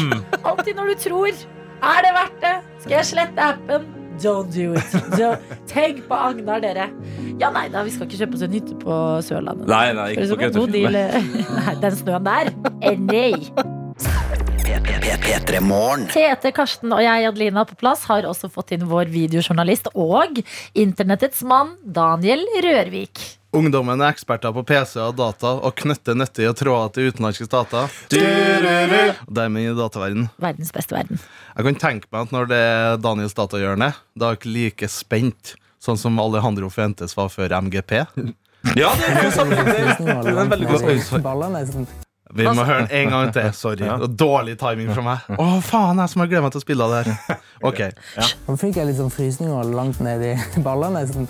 [0.44, 1.44] Alltid når du tror.
[1.84, 2.56] Er det verdt det?
[2.84, 4.03] Skal jeg slette appen?
[4.22, 4.94] Don't do it.
[5.18, 5.40] Don't.
[5.70, 6.88] Tenk på Agnar, dere.
[7.40, 9.66] Ja, nei da, vi skal ikke kjøpe oss en hytte på Sørlandet.
[9.70, 10.94] Nei, nei, ikke på deal.
[10.94, 12.52] Nei, den snøen der?
[12.84, 13.32] Eh, nei.
[16.14, 20.40] Tete, Karsten og jeg, Adelina, på plass har også fått inn vår videojournalist og
[20.72, 23.22] internettets mann, Daniel Rørvik.
[23.54, 27.86] Ungdommen er eksperter på PC og data og knytter nyttige tråder til utenlandske stater.
[27.86, 30.24] Og dermed i dataverden.
[30.42, 31.20] Verdens beste verden.
[31.54, 35.54] Jeg kan tenke meg at når det er Daniels datahjørne, da er ikke like spent,
[35.78, 38.00] sånn som Alejandro Fuentes var før MGP.
[38.74, 39.52] Ja, det er, sant.
[39.54, 39.60] det,
[40.00, 42.03] det er en veldig god.
[42.34, 43.50] Vi må høre den en gang til.
[43.64, 43.86] Sorry.
[44.18, 45.28] Dårlig timing fra meg.
[45.38, 47.40] Å, faen, jeg som har glemt meg til å spille det her.
[47.64, 47.78] Ok.
[48.44, 50.32] Nå fikk jeg litt sånn frysninger langt ned i
[50.66, 51.00] ballene.
[51.08, 51.24] Sånn.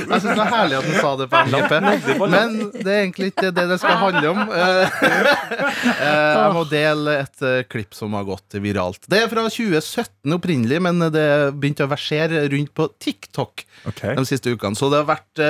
[0.00, 1.72] Jeg syns det er herlig at du sa det på en MGP,
[2.30, 4.40] men det er egentlig ikke det det skal handle om.
[4.54, 9.02] Eh, eh, Jeg må dele et eh, klipp som har gått viralt.
[9.10, 11.26] Det er fra 2017 opprinnelig, men det
[11.58, 13.64] begynte å versere rundt på TikTok
[14.04, 14.78] de siste ukene.
[14.78, 15.44] Så det har vært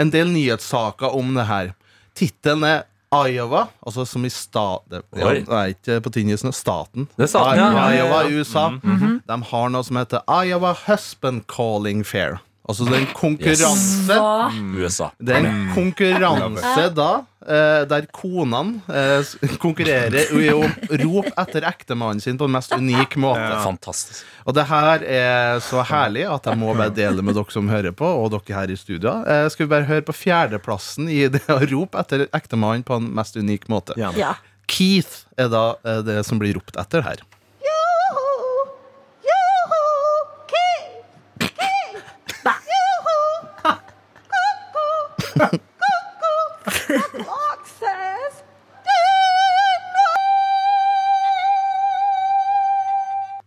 [0.00, 1.73] en del nyhetssaker om det her.
[2.14, 2.82] Tittelen er
[3.14, 4.82] Iowa, altså som i stat...
[5.14, 6.50] Ja, nei, ikke på tinnisene.
[6.52, 7.06] staten.
[7.14, 7.84] Det er staten, ja.
[7.94, 8.68] Iowa i USA.
[8.74, 9.20] Mhm.
[9.28, 12.40] De har noe som heter Iowa Husband Calling Fair.
[12.64, 14.60] Altså det er en konkurranse yes.
[14.72, 15.10] USA.
[15.20, 17.08] det er en konkurranse da
[17.44, 20.62] eh, der konene eh, konkurrerer i å
[21.02, 23.50] rope etter ektemannen sin på en mest unik måte.
[23.66, 24.22] Fantastisk.
[24.48, 27.92] Og det her er så herlig at jeg må bare dele med dere som hører
[27.92, 29.18] på, og dere her i studio.
[29.28, 33.12] Eh, skal vi bare høre på fjerdeplassen i det å rope etter ektemannen på en
[33.20, 33.98] mest unik måte.
[34.00, 34.38] Ja.
[34.72, 35.66] Keith er da
[36.06, 37.20] det som blir ropt etter her.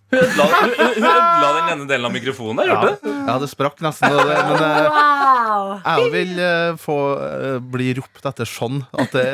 [0.08, 3.10] Hun ødela, hun, hun ødela den ene delen av mikrofonen der, gjorde du?
[3.28, 4.14] Ja, det sprakk nesten.
[4.16, 5.74] og Det, men eh, Wow!
[5.84, 8.80] jeg vil eh, få eh, bli ropt etter sånn.
[8.96, 9.26] At det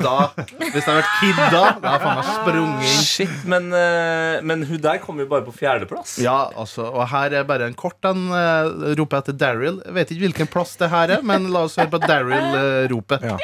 [0.00, 3.06] Da, hvis det hadde vært kid da, da hadde faen meg sprunget inn.
[3.06, 6.16] Shit, men, eh, men hun der kom jo bare på fjerdeplass.
[6.24, 8.26] Ja, altså, og her er bare en kort en.
[8.34, 9.80] Uh, roper etter Daryl.
[9.84, 13.28] Jeg vet ikke hvilken plass det her er, men la oss høre på Daryl-ropet.
[13.30, 13.38] ja.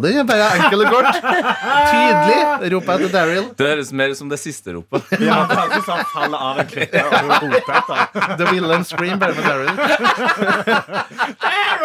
[0.00, 1.18] Det er bare enkelt og kort.
[1.20, 2.38] Tydelig.
[2.72, 3.46] Roper jeg etter Daryl.
[3.58, 5.02] Det høres mer ut som det siste ropet.
[5.24, 7.98] Ja, det er ikke sånn faller av en klippe og hun roper etter.
[8.40, 9.76] The Villain Scream, bare med Daryl.
[11.44, 11.84] Daryl!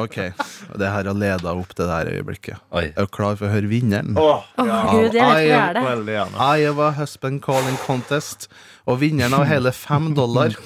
[0.00, 0.16] Ok,
[0.78, 2.62] det her har leda opp til det her øyeblikket.
[2.78, 2.86] Oi.
[2.94, 4.14] Er du klar for å høre vinneren?
[4.18, 4.64] Oh, ja.
[4.64, 6.24] oh, Gud, jeg vet ikke hva er det.
[6.62, 8.48] Iowa Husband Calling Contest.
[8.88, 10.56] Og vinneren av hele fem dollar.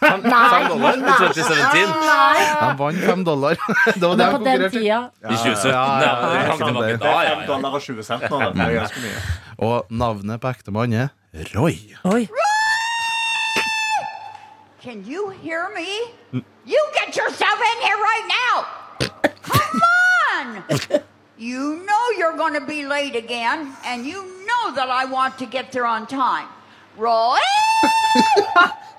[0.00, 1.90] Fem dollar i 2017.
[2.00, 2.44] Nei!
[2.60, 3.56] Han vant fem dollar.
[4.00, 4.88] Det var det han konkurrerte i.
[4.88, 5.70] I 2017.
[5.70, 8.38] Ja, ja, Ja, ja, er 5 dollar og 20 cent nå.
[8.54, 9.24] Det er ganske mye.
[9.68, 11.76] Og navnet på ektemannen er Roy.
[12.08, 12.22] Oi.
[14.80, 15.88] Can you hear me?
[16.64, 18.64] You get yourself in here right now!
[19.44, 19.82] Come
[20.38, 21.02] on!
[21.36, 25.46] You know you're going to be late again, and you know that I want to
[25.46, 26.48] get there on time.
[26.96, 27.38] Roy!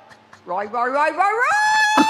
[0.47, 1.57] Roy, Roy, Roy, Roy, Roy!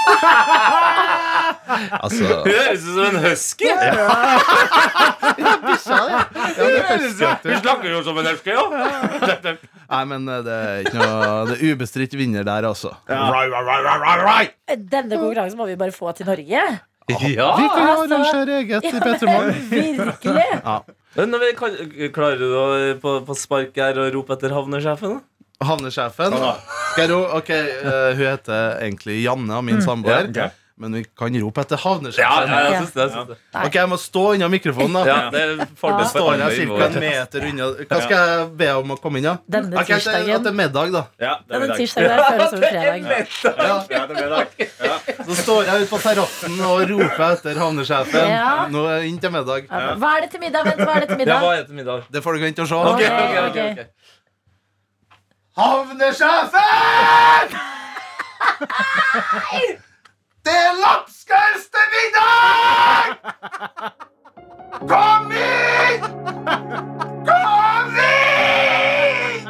[2.02, 3.68] Altså Hun høres ut som en husky.
[7.42, 8.64] Hun snakker jo som en husky, jo.
[9.92, 12.90] Nei, men eh, det er ikke noe Det er ubestridt vinner der, altså.
[13.08, 13.24] Denne
[15.18, 16.46] konkurransen må vi bare få til Norge.
[16.52, 16.66] Ja.
[17.12, 19.56] Vi kan jo Altså, arrangere eget i Ja, P3 Morgen.
[19.70, 20.46] virkelig.
[20.54, 20.76] Ja.
[21.16, 21.70] Men når vi kan,
[22.14, 22.64] klarer du å
[23.02, 25.10] på, på spark her å rope etter havnesjefen?
[25.18, 25.22] da?
[25.64, 26.32] Havnesjefen.
[26.92, 27.22] Skal jeg ro?
[27.38, 30.28] Ok, eh, Hun heter egentlig Janne, og min samboer.
[30.34, 30.58] Ja, ok.
[30.82, 32.48] Men vi kan rope etter havnesjefen.
[32.48, 33.02] ja, jeg synes det.
[33.02, 33.36] Jeg synes det.
[33.66, 34.94] Ok, Jeg må stå unna mikrofonen.
[34.96, 36.62] da Ja, det er fordel for Står alle jeg ca.
[36.62, 36.96] en involvert.
[37.04, 37.66] meter unna.
[37.92, 39.34] Hva skal jeg be om å komme inn, da?
[39.52, 41.02] Denne Ok, at det- At det er middag, da.
[41.20, 41.76] Ja, det er Denne middag.
[41.76, 42.98] tirsdagen føles som en fredag.
[43.12, 43.84] Ja.
[43.92, 44.46] Ja, det er middag.
[44.82, 44.96] Ja.
[45.28, 48.28] Så står jeg ute på terrassen og roper etter havnesjefen.
[48.32, 48.66] Ja.
[48.72, 49.62] Nå er jeg inn til middag.
[49.70, 50.64] Ja, Hva er det til middag?
[50.64, 51.40] Vent, hva er det til Ja, middag?
[51.42, 52.02] hva er det til middag?
[52.10, 52.74] Det får dere vente og se.
[52.74, 53.58] Ok, ok, ok.
[53.70, 53.86] ok.
[55.56, 57.48] Havnesjefen!
[60.44, 63.16] Det er lapskaus middag!
[64.88, 66.02] Kom hit!
[67.28, 69.48] Kom hit!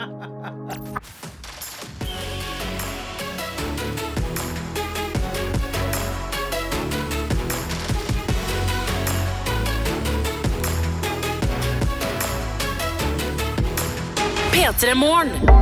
[14.53, 15.62] P3 Morgen.